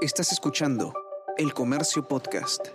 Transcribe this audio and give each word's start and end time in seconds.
Estás 0.00 0.30
escuchando 0.30 0.94
El 1.36 1.52
Comercio 1.52 2.06
Podcast. 2.06 2.68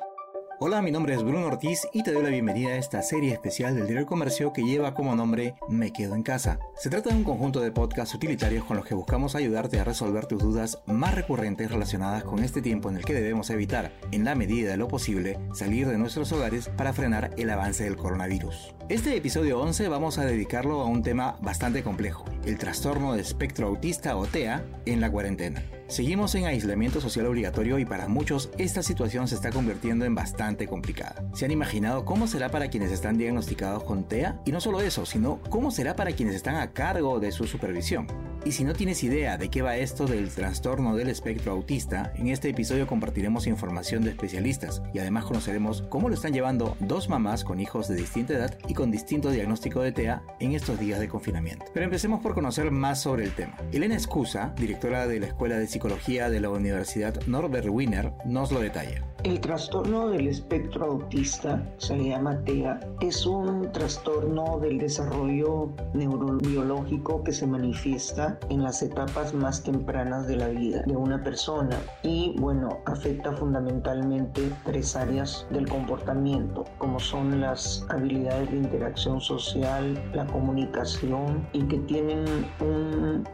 Hola, 0.60 0.82
mi 0.82 0.92
nombre 0.92 1.14
es 1.14 1.24
Bruno 1.24 1.48
Ortiz 1.48 1.88
y 1.94 2.04
te 2.04 2.12
doy 2.12 2.22
la 2.22 2.30
bienvenida 2.30 2.72
a 2.72 2.78
esta 2.78 3.02
serie 3.02 3.32
especial 3.32 3.76
del 3.76 3.88
Diario 3.88 4.06
Comercio 4.06 4.52
que 4.52 4.64
lleva 4.64 4.94
como 4.94 5.16
nombre 5.16 5.56
Me 5.70 5.94
Quedo 5.94 6.16
en 6.16 6.24
Casa. 6.24 6.60
Se 6.76 6.90
trata 6.90 7.12
de 7.12 7.16
un 7.16 7.24
conjunto 7.24 7.62
de 7.62 7.72
podcasts 7.72 8.14
utilitarios 8.14 8.66
con 8.66 8.76
los 8.76 8.86
que 8.86 8.94
buscamos 8.94 9.36
ayudarte 9.36 9.80
a 9.80 9.86
resolver 9.86 10.26
tus 10.26 10.44
dudas 10.44 10.84
más 10.86 11.16
recurrentes 11.16 11.72
relacionadas 11.72 12.26
con 12.26 12.44
este 12.44 12.62
tiempo 12.62 12.90
en 12.90 12.98
el 12.98 13.06
que 13.06 13.14
debemos 13.14 13.50
evitar, 13.50 13.94
en 14.12 14.26
la 14.26 14.36
medida 14.36 14.72
de 14.72 14.78
lo 14.78 14.90
posible, 14.90 15.40
salir 15.54 15.88
de 15.88 15.98
nuestros 15.98 16.30
hogares 16.34 16.70
para 16.76 16.92
frenar 16.92 17.32
el 17.38 17.50
avance 17.50 17.86
del 17.86 17.96
coronavirus. 17.96 18.76
Este 18.90 19.16
episodio 19.16 19.62
11 19.62 19.88
vamos 19.88 20.18
a 20.18 20.26
dedicarlo 20.26 20.82
a 20.82 20.86
un 20.86 21.04
tema 21.04 21.38
bastante 21.42 21.84
complejo, 21.84 22.26
el 22.46 22.58
trastorno 22.58 23.14
de 23.14 23.22
espectro 23.22 23.68
autista 23.68 24.18
o 24.18 24.26
TEA 24.26 24.66
en 24.86 25.00
la 25.00 25.10
cuarentena. 25.10 25.64
Seguimos 25.88 26.36
en 26.36 26.46
aislamiento 26.46 27.00
social 27.00 27.28
obligatorio 27.28 27.80
y 27.80 27.86
para 27.86 28.10
muchos 28.10 28.50
esta 28.58 28.84
situación 28.84 29.30
se 29.30 29.36
está 29.36 29.52
convirtiendo 29.52 30.04
en 30.04 30.16
bastante 30.16 30.68
complicada. 30.68 31.24
¿Se 31.34 31.46
han 31.46 31.52
imaginado 31.52 32.04
cómo 32.04 32.28
será 32.28 32.50
para 32.50 32.68
quienes 32.68 32.92
están 32.92 33.18
diagnosticados 33.18 33.86
con 33.86 34.04
TEA? 34.04 34.42
Y 34.46 34.52
no 34.52 34.60
solo 34.60 34.82
eso, 34.82 35.06
sino 35.06 35.40
cómo 35.50 35.72
será 35.72 35.96
para 35.96 36.12
quienes 36.12 36.36
están 36.36 36.56
a 36.56 36.74
cargo 36.74 37.22
de 37.22 37.32
su 37.32 37.46
supervisión. 37.48 38.08
Y 38.46 38.52
si 38.52 38.66
no 38.66 38.74
tienes 38.74 39.02
idea 39.06 39.38
de 39.38 39.50
qué 39.50 39.62
va 39.62 39.78
esto 39.78 40.06
del 40.06 40.30
trastorno 40.30 40.98
del 40.98 41.08
espectro 41.08 41.54
autista, 41.54 42.12
en 42.18 42.28
este 42.28 42.50
episodio 42.50 42.88
compartiremos 42.88 43.48
información 43.48 44.04
de 44.04 44.10
especialistas 44.10 44.82
y 44.94 45.00
además 45.00 45.24
conoceremos 45.24 45.84
cómo 45.84 46.10
lo 46.10 46.16
están 46.16 46.34
llevando 46.34 46.76
dos 46.82 47.08
mamás 47.08 47.46
con 47.46 47.62
hijos 47.62 47.88
de 47.88 47.96
distinta 47.96 48.34
edad 48.34 48.58
y 48.68 48.74
con 48.74 48.92
distinto 48.92 49.32
diagnóstico 49.32 49.80
de 49.80 49.94
TEA 49.94 50.24
en 50.42 50.52
estos 50.52 50.78
días 50.78 51.00
de 51.00 51.08
confinamiento. 51.08 51.64
Pero 51.74 51.86
empecemos 51.86 52.22
por 52.22 52.34
conocer 52.34 52.70
más 52.70 53.02
sobre 53.02 53.24
el 53.24 53.32
tema. 53.34 53.56
Elena 53.72 53.96
Escusa, 53.96 54.54
directora 54.58 55.08
de 55.08 55.22
la 55.22 55.28
Escuela 55.28 55.58
de 55.58 55.68
Psicología 55.68 56.30
de 56.30 56.42
la 56.42 56.50
Universidad 56.50 57.26
Norbert 57.26 57.70
Wiener, 57.70 58.12
nos 58.26 58.52
lo 58.52 58.60
detalla. 58.60 59.06
El 59.24 59.40
trastorno 59.40 60.10
del 60.10 60.28
espectro 60.28 60.84
autista, 60.86 61.66
se 61.78 61.96
le 61.96 62.10
llama 62.10 62.44
TEA, 62.44 62.78
es 63.00 63.26
un 63.26 63.72
trastorno 63.72 64.60
del 64.60 64.80
desarrollo 64.80 65.70
neurobiológico 65.94 67.24
que 67.24 67.32
se 67.32 67.48
manifiesta 67.48 68.33
en 68.50 68.64
las 68.64 68.82
etapas 68.82 69.34
más 69.34 69.64
tempranas 69.64 70.28
de 70.28 70.38
la 70.38 70.48
vida 70.48 70.84
de 70.86 70.96
una 70.96 71.24
persona 71.24 71.78
y 72.04 72.36
bueno, 72.40 72.80
afecta 72.86 73.32
fundamentalmente 73.34 74.52
tres 74.66 74.96
áreas 74.96 75.46
del 75.50 75.68
comportamiento, 75.68 76.66
como 76.78 77.00
son 77.00 77.42
las 77.42 77.86
habilidades 77.90 78.52
de 78.52 78.58
interacción 78.58 79.22
social, 79.22 80.02
la 80.14 80.26
comunicación 80.28 81.48
y 81.54 81.64
que 81.64 81.78
tienen 81.80 82.26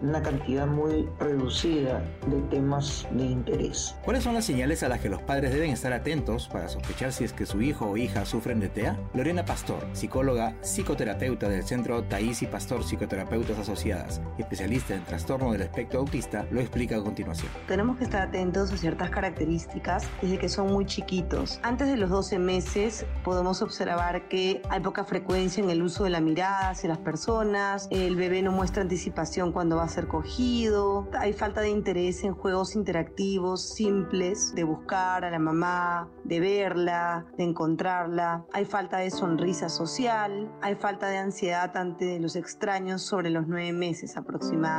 una 0.02 0.22
cantidad 0.22 0.67
muy 0.67 1.08
reducida 1.20 2.02
de 2.27 2.42
temas 2.50 3.08
de 3.11 3.25
interés. 3.25 3.95
¿Cuáles 4.03 4.23
son 4.23 4.33
las 4.33 4.45
señales 4.45 4.83
a 4.83 4.89
las 4.89 5.00
que 5.00 5.09
los 5.09 5.22
padres 5.22 5.53
deben 5.53 5.72
estar 5.72 5.94
atentos 5.94 6.47
para 6.47 6.67
sospechar 6.67 7.11
si 7.11 7.23
es 7.23 7.33
que 7.33 7.45
su 7.45 7.61
hijo 7.61 7.88
o 7.88 7.97
hija 7.97 8.25
sufren 8.25 8.59
de 8.59 8.70
TEA? 8.70 8.97
Lorena 9.14 9.45
Pastor, 9.45 9.86
psicóloga, 9.94 10.55
psicoterapeuta 10.61 11.50
del 11.50 11.64
Centro 11.64 12.03
Taís 12.03 12.42
y 12.42 12.47
Pastor 12.47 12.83
Psicoterapeutas 12.83 13.59
Asociadas, 13.59 14.22
especialista 14.38 14.89
en 14.95 15.04
trastorno 15.04 15.52
del 15.52 15.62
espectro 15.62 16.00
autista, 16.00 16.45
lo 16.52 16.59
explica 16.59 16.98
a 16.98 17.04
continuación. 17.04 17.52
Tenemos 17.68 17.98
que 17.98 18.04
estar 18.04 18.22
atentos 18.22 18.72
a 18.72 18.78
ciertas 18.78 19.09
características 19.09 20.08
desde 20.22 20.38
que 20.38 20.50
son 20.50 20.72
muy 20.72 20.86
chiquitos. 20.86 21.59
Antes 21.64 21.88
de 21.88 21.98
los 21.98 22.09
12 22.09 22.40
meses 22.40 23.06
podemos 23.23 23.62
observar 23.62 24.28
que 24.28 24.62
hay 24.70 24.80
poca 24.80 25.04
frecuencia 25.04 25.64
en 25.64 25.70
el 25.70 25.82
uso 25.82 26.04
de 26.04 26.10
la 26.10 26.22
mirada 26.22 26.70
hacia 26.70 26.90
las 26.90 27.00
personas, 27.00 27.88
el 27.92 28.16
bebé 28.16 28.42
no 28.42 28.52
muestra 28.52 28.82
anticipación 28.82 29.52
cuando 29.52 29.78
va 29.78 29.84
a 29.84 29.90
ser 29.90 30.08
cogido, 30.08 31.08
hay 31.17 31.34
falta 31.34 31.62
de 31.62 31.70
interés 31.70 32.23
en 32.23 32.34
juegos 32.34 32.76
interactivos 32.76 33.70
simples, 33.73 34.54
de 34.56 34.64
buscar 34.64 35.26
a 35.26 35.32
la 35.32 35.40
mamá 35.40 36.10
de 36.23 36.40
verla, 36.40 37.26
de 37.38 37.44
encontrarla. 37.44 38.45
Hay 38.54 38.66
falta 38.66 38.98
de 38.98 39.12
sonrisa 39.12 39.70
social, 39.70 40.52
hay 40.61 40.76
falta 40.76 41.08
de 41.08 41.17
ansiedad 41.17 41.76
ante 41.76 42.20
los 42.20 42.36
extraños 42.36 43.02
sobre 43.02 43.30
los 43.30 43.48
nueve 43.48 43.73
meses 43.73 44.17
aproximadamente. 44.17 44.79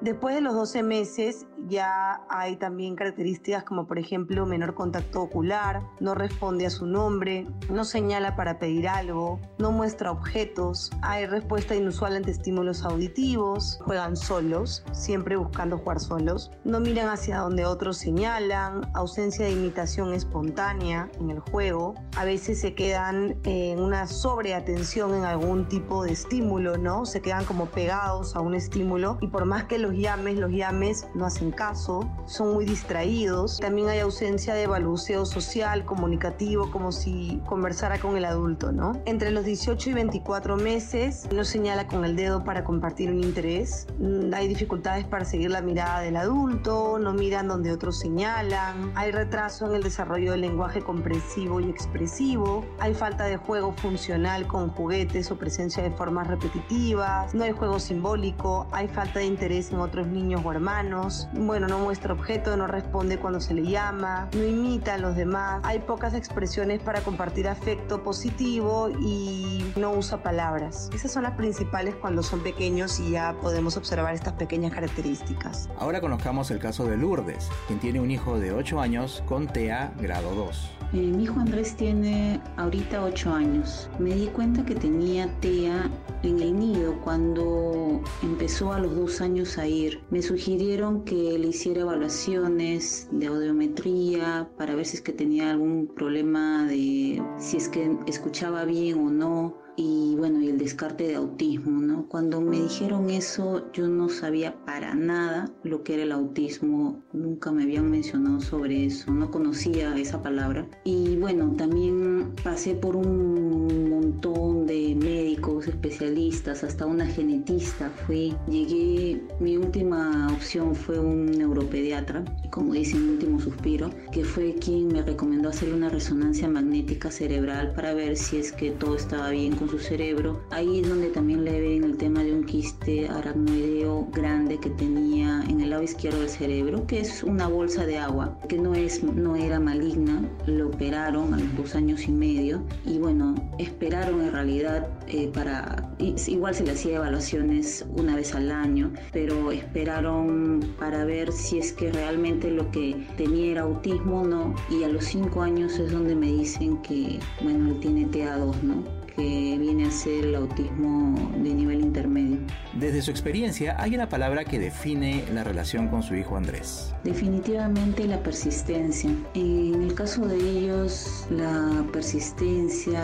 Después 0.00 0.34
de 0.34 0.40
los 0.40 0.54
12 0.54 0.82
meses 0.82 1.46
ya 1.66 2.22
hay 2.28 2.56
también 2.56 2.96
características 2.96 3.64
como 3.64 3.86
por 3.86 3.98
ejemplo 3.98 4.46
menor 4.46 4.74
contacto 4.74 5.22
ocular, 5.22 5.82
no 6.00 6.14
responde 6.14 6.66
a 6.66 6.70
su 6.70 6.86
nombre, 6.86 7.46
no 7.70 7.84
señala 7.84 8.36
para 8.36 8.58
pedir 8.58 8.88
algo, 8.88 9.40
no 9.58 9.72
muestra 9.72 10.12
objetos, 10.12 10.90
hay 11.02 11.26
respuesta 11.26 11.74
inusual 11.74 12.16
ante 12.16 12.30
estímulos 12.30 12.84
auditivos, 12.84 13.78
juegan 13.84 14.16
solos, 14.16 14.84
siempre 14.92 15.36
buscando 15.36 15.78
jugar 15.78 16.00
solos, 16.00 16.50
no 16.64 16.80
miran 16.80 17.08
hacia 17.08 17.38
donde 17.38 17.64
otros 17.64 17.96
señalan, 17.98 18.90
ausencia 18.94 19.46
de 19.46 19.52
imitación 19.52 20.12
espontánea 20.12 21.10
en 21.20 21.30
el 21.30 21.40
juego, 21.40 21.94
a 22.16 22.24
veces 22.24 22.60
se 22.60 22.74
quedan 22.74 23.36
en 23.44 23.80
una 23.80 24.06
sobreatención 24.06 25.14
en 25.14 25.24
algún 25.24 25.68
tipo 25.68 26.04
de 26.04 26.12
estímulo, 26.12 26.78
¿no? 26.78 27.06
Se 27.06 27.20
quedan 27.20 27.44
como 27.44 27.66
pegados 27.66 28.36
a 28.36 28.40
un 28.40 28.54
estímulo 28.54 29.18
y 29.20 29.28
por 29.32 29.46
más 29.46 29.64
que 29.64 29.78
los 29.78 29.94
llames, 29.94 30.38
los 30.38 30.52
llames 30.52 31.06
no 31.14 31.24
hacen 31.24 31.50
caso, 31.50 32.08
son 32.26 32.52
muy 32.52 32.66
distraídos. 32.66 33.58
También 33.58 33.88
hay 33.88 34.00
ausencia 34.00 34.54
de 34.54 34.66
balbuceo 34.66 35.24
social, 35.24 35.84
comunicativo, 35.84 36.70
como 36.70 36.92
si 36.92 37.40
conversara 37.46 37.98
con 37.98 38.16
el 38.16 38.26
adulto, 38.26 38.72
¿no? 38.72 39.00
Entre 39.06 39.30
los 39.30 39.44
18 39.44 39.90
y 39.90 39.92
24 39.94 40.56
meses 40.56 41.26
no 41.32 41.44
señala 41.44 41.88
con 41.88 42.04
el 42.04 42.14
dedo 42.14 42.44
para 42.44 42.62
compartir 42.62 43.10
un 43.10 43.22
interés, 43.24 43.86
mm, 43.98 44.34
hay 44.34 44.48
dificultades 44.48 45.06
para 45.06 45.24
seguir 45.24 45.50
la 45.50 45.62
mirada 45.62 46.00
del 46.00 46.16
adulto, 46.16 46.98
no 46.98 47.14
miran 47.14 47.48
donde 47.48 47.72
otros 47.72 47.98
señalan, 47.98 48.92
hay 48.94 49.10
retraso 49.10 49.66
en 49.66 49.76
el 49.76 49.82
desarrollo 49.82 50.32
del 50.32 50.42
lenguaje 50.42 50.82
comprensivo 50.82 51.60
y 51.60 51.70
expresivo, 51.70 52.64
hay 52.78 52.94
falta 52.94 53.24
de 53.24 53.38
juego 53.38 53.72
funcional 53.72 54.46
con 54.46 54.68
juguetes 54.70 55.30
o 55.30 55.36
presencia 55.36 55.82
de 55.82 55.90
formas 55.90 56.26
repetitivas, 56.26 57.34
no 57.34 57.44
hay 57.44 57.52
juego 57.52 57.78
simbólico, 57.78 58.66
hay 58.72 58.88
falta 58.88 59.11
de 59.18 59.26
interés 59.26 59.70
en 59.72 59.80
otros 59.80 60.06
niños 60.06 60.42
o 60.44 60.52
hermanos, 60.52 61.28
bueno, 61.32 61.66
no 61.68 61.78
muestra 61.78 62.12
objeto, 62.12 62.56
no 62.56 62.66
responde 62.66 63.18
cuando 63.18 63.40
se 63.40 63.54
le 63.54 63.62
llama, 63.62 64.28
no 64.34 64.44
imita 64.44 64.94
a 64.94 64.98
los 64.98 65.16
demás, 65.16 65.60
hay 65.64 65.80
pocas 65.80 66.14
expresiones 66.14 66.80
para 66.80 67.00
compartir 67.00 67.48
afecto 67.48 68.02
positivo 68.02 68.90
y 69.00 69.72
no 69.76 69.92
usa 69.92 70.22
palabras. 70.22 70.90
Esas 70.94 71.12
son 71.12 71.24
las 71.24 71.32
principales 71.32 71.94
cuando 71.94 72.22
son 72.22 72.40
pequeños 72.42 73.00
y 73.00 73.10
ya 73.12 73.34
podemos 73.40 73.76
observar 73.76 74.14
estas 74.14 74.34
pequeñas 74.34 74.72
características. 74.72 75.68
Ahora 75.78 76.00
conozcamos 76.00 76.50
el 76.50 76.58
caso 76.58 76.84
de 76.86 76.96
Lourdes, 76.96 77.48
quien 77.66 77.78
tiene 77.78 78.00
un 78.00 78.10
hijo 78.10 78.38
de 78.38 78.52
8 78.52 78.80
años 78.80 79.22
con 79.26 79.46
TEA 79.46 79.92
grado 80.00 80.34
2. 80.34 80.70
Eh, 80.92 80.96
mi 80.96 81.24
hijo 81.24 81.40
Andrés 81.40 81.74
tiene 81.74 82.38
ahorita 82.58 83.02
8 83.02 83.32
años. 83.32 83.88
Me 83.98 84.10
di 84.10 84.26
cuenta 84.26 84.62
que 84.64 84.74
tenía 84.74 85.26
TEA 85.40 85.90
en 86.22 86.40
el 86.40 86.58
nido 86.58 87.00
cuando 87.00 88.02
empezó 88.22 88.74
a 88.74 88.78
los 88.78 88.94
dos 89.02 89.20
años 89.20 89.58
a 89.58 89.66
ir. 89.66 90.00
Me 90.10 90.22
sugirieron 90.22 91.04
que 91.04 91.36
le 91.38 91.48
hiciera 91.48 91.80
evaluaciones 91.80 93.08
de 93.10 93.26
audiometría 93.26 94.48
para 94.56 94.76
ver 94.76 94.86
si 94.86 94.96
es 94.96 95.02
que 95.02 95.12
tenía 95.12 95.50
algún 95.50 95.88
problema 95.88 96.64
de 96.66 97.20
si 97.36 97.56
es 97.56 97.68
que 97.68 97.96
escuchaba 98.06 98.64
bien 98.64 98.98
o 99.00 99.10
no 99.10 99.61
y 99.76 100.14
bueno, 100.16 100.40
y 100.40 100.48
el 100.48 100.58
descarte 100.58 101.04
de 101.04 101.14
autismo, 101.14 101.80
¿no? 101.80 102.06
Cuando 102.08 102.40
me 102.40 102.60
dijeron 102.60 103.10
eso, 103.10 103.64
yo 103.72 103.88
no 103.88 104.08
sabía 104.08 104.54
para 104.64 104.94
nada 104.94 105.50
lo 105.62 105.82
que 105.82 105.94
era 105.94 106.02
el 106.02 106.12
autismo, 106.12 107.02
nunca 107.12 107.52
me 107.52 107.62
habían 107.62 107.90
mencionado 107.90 108.40
sobre 108.40 108.84
eso, 108.86 109.10
no 109.12 109.30
conocía 109.30 109.96
esa 109.96 110.22
palabra. 110.22 110.66
Y 110.84 111.16
bueno, 111.16 111.54
también 111.56 112.34
pasé 112.44 112.74
por 112.74 112.96
un 112.96 113.88
montón 113.90 114.66
de 114.66 114.94
médicos, 114.94 115.66
especialistas, 115.66 116.64
hasta 116.64 116.86
una 116.86 117.06
genetista 117.06 117.90
fui, 118.06 118.34
llegué, 118.48 119.22
mi 119.40 119.56
última 119.56 120.28
opción 120.32 120.74
fue 120.74 120.98
un 120.98 121.26
neuropediatra, 121.26 122.24
como 122.50 122.74
dicen, 122.74 123.08
último 123.08 123.40
suspiro, 123.40 123.90
que 124.12 124.24
fue 124.24 124.54
quien 124.54 124.88
me 124.88 125.02
recomendó 125.02 125.48
hacer 125.48 125.72
una 125.72 125.88
resonancia 125.88 126.48
magnética 126.48 127.10
cerebral 127.10 127.72
para 127.74 127.94
ver 127.94 128.16
si 128.16 128.36
es 128.36 128.52
que 128.52 128.70
todo 128.70 128.96
estaba 128.96 129.30
bien 129.30 129.56
su 129.68 129.78
cerebro. 129.78 130.40
Ahí 130.50 130.80
es 130.80 130.88
donde 130.88 131.08
también 131.08 131.44
le 131.44 131.60
ven 131.60 131.84
el 131.84 131.96
tema 131.96 132.22
de 132.22 132.32
un 132.32 132.44
quiste 132.44 133.08
aracnoideo 133.08 134.08
grande 134.12 134.58
que 134.58 134.70
tenía 134.70 135.42
en 135.48 135.60
el 135.60 135.70
lado 135.70 135.82
izquierdo 135.82 136.20
del 136.20 136.28
cerebro, 136.28 136.86
que 136.86 137.00
es 137.00 137.22
una 137.22 137.46
bolsa 137.48 137.86
de 137.86 137.98
agua, 137.98 138.38
que 138.48 138.58
no, 138.58 138.74
es, 138.74 139.02
no 139.02 139.36
era 139.36 139.60
maligna. 139.60 140.22
Lo 140.46 140.68
operaron 140.68 141.34
a 141.34 141.38
los 141.38 141.56
dos 141.56 141.74
años 141.74 142.06
y 142.08 142.12
medio 142.12 142.62
y 142.84 142.98
bueno, 142.98 143.34
esperaron 143.58 144.20
en 144.22 144.32
realidad 144.32 144.88
eh, 145.08 145.30
para... 145.32 145.88
Igual 145.98 146.54
se 146.54 146.64
le 146.64 146.72
hacía 146.72 146.96
evaluaciones 146.96 147.84
una 147.96 148.16
vez 148.16 148.34
al 148.34 148.50
año, 148.50 148.92
pero 149.12 149.52
esperaron 149.52 150.60
para 150.78 151.04
ver 151.04 151.30
si 151.32 151.58
es 151.58 151.72
que 151.72 151.92
realmente 151.92 152.50
lo 152.50 152.70
que 152.70 153.06
tenía 153.16 153.52
era 153.52 153.62
autismo 153.62 154.22
o 154.22 154.26
no. 154.26 154.54
Y 154.70 154.82
a 154.84 154.88
los 154.88 155.04
cinco 155.04 155.42
años 155.42 155.78
es 155.78 155.92
donde 155.92 156.14
me 156.14 156.26
dicen 156.26 156.80
que, 156.82 157.20
bueno, 157.40 157.70
él 157.70 157.80
tiene 157.80 158.06
TA2, 158.08 158.62
¿no? 158.62 159.01
Que 159.14 159.56
viene 159.58 159.86
a 159.86 159.90
ser 159.90 160.26
el 160.26 160.34
autismo 160.34 161.32
de 161.36 161.54
nivel 161.54 161.80
intermedio. 161.80 162.38
Desde 162.74 163.02
su 163.02 163.10
experiencia, 163.10 163.76
hay 163.78 163.94
una 163.94 164.08
palabra 164.08 164.44
que 164.44 164.58
define 164.58 165.24
la 165.32 165.44
relación 165.44 165.88
con 165.88 166.02
su 166.02 166.14
hijo 166.14 166.36
Andrés. 166.36 166.94
Definitivamente 167.04 168.06
la 168.06 168.22
persistencia. 168.22 169.10
En 169.34 169.82
el 169.82 169.94
caso 169.94 170.26
de 170.26 170.36
ellos, 170.36 171.26
la 171.30 171.84
persistencia 171.92 173.02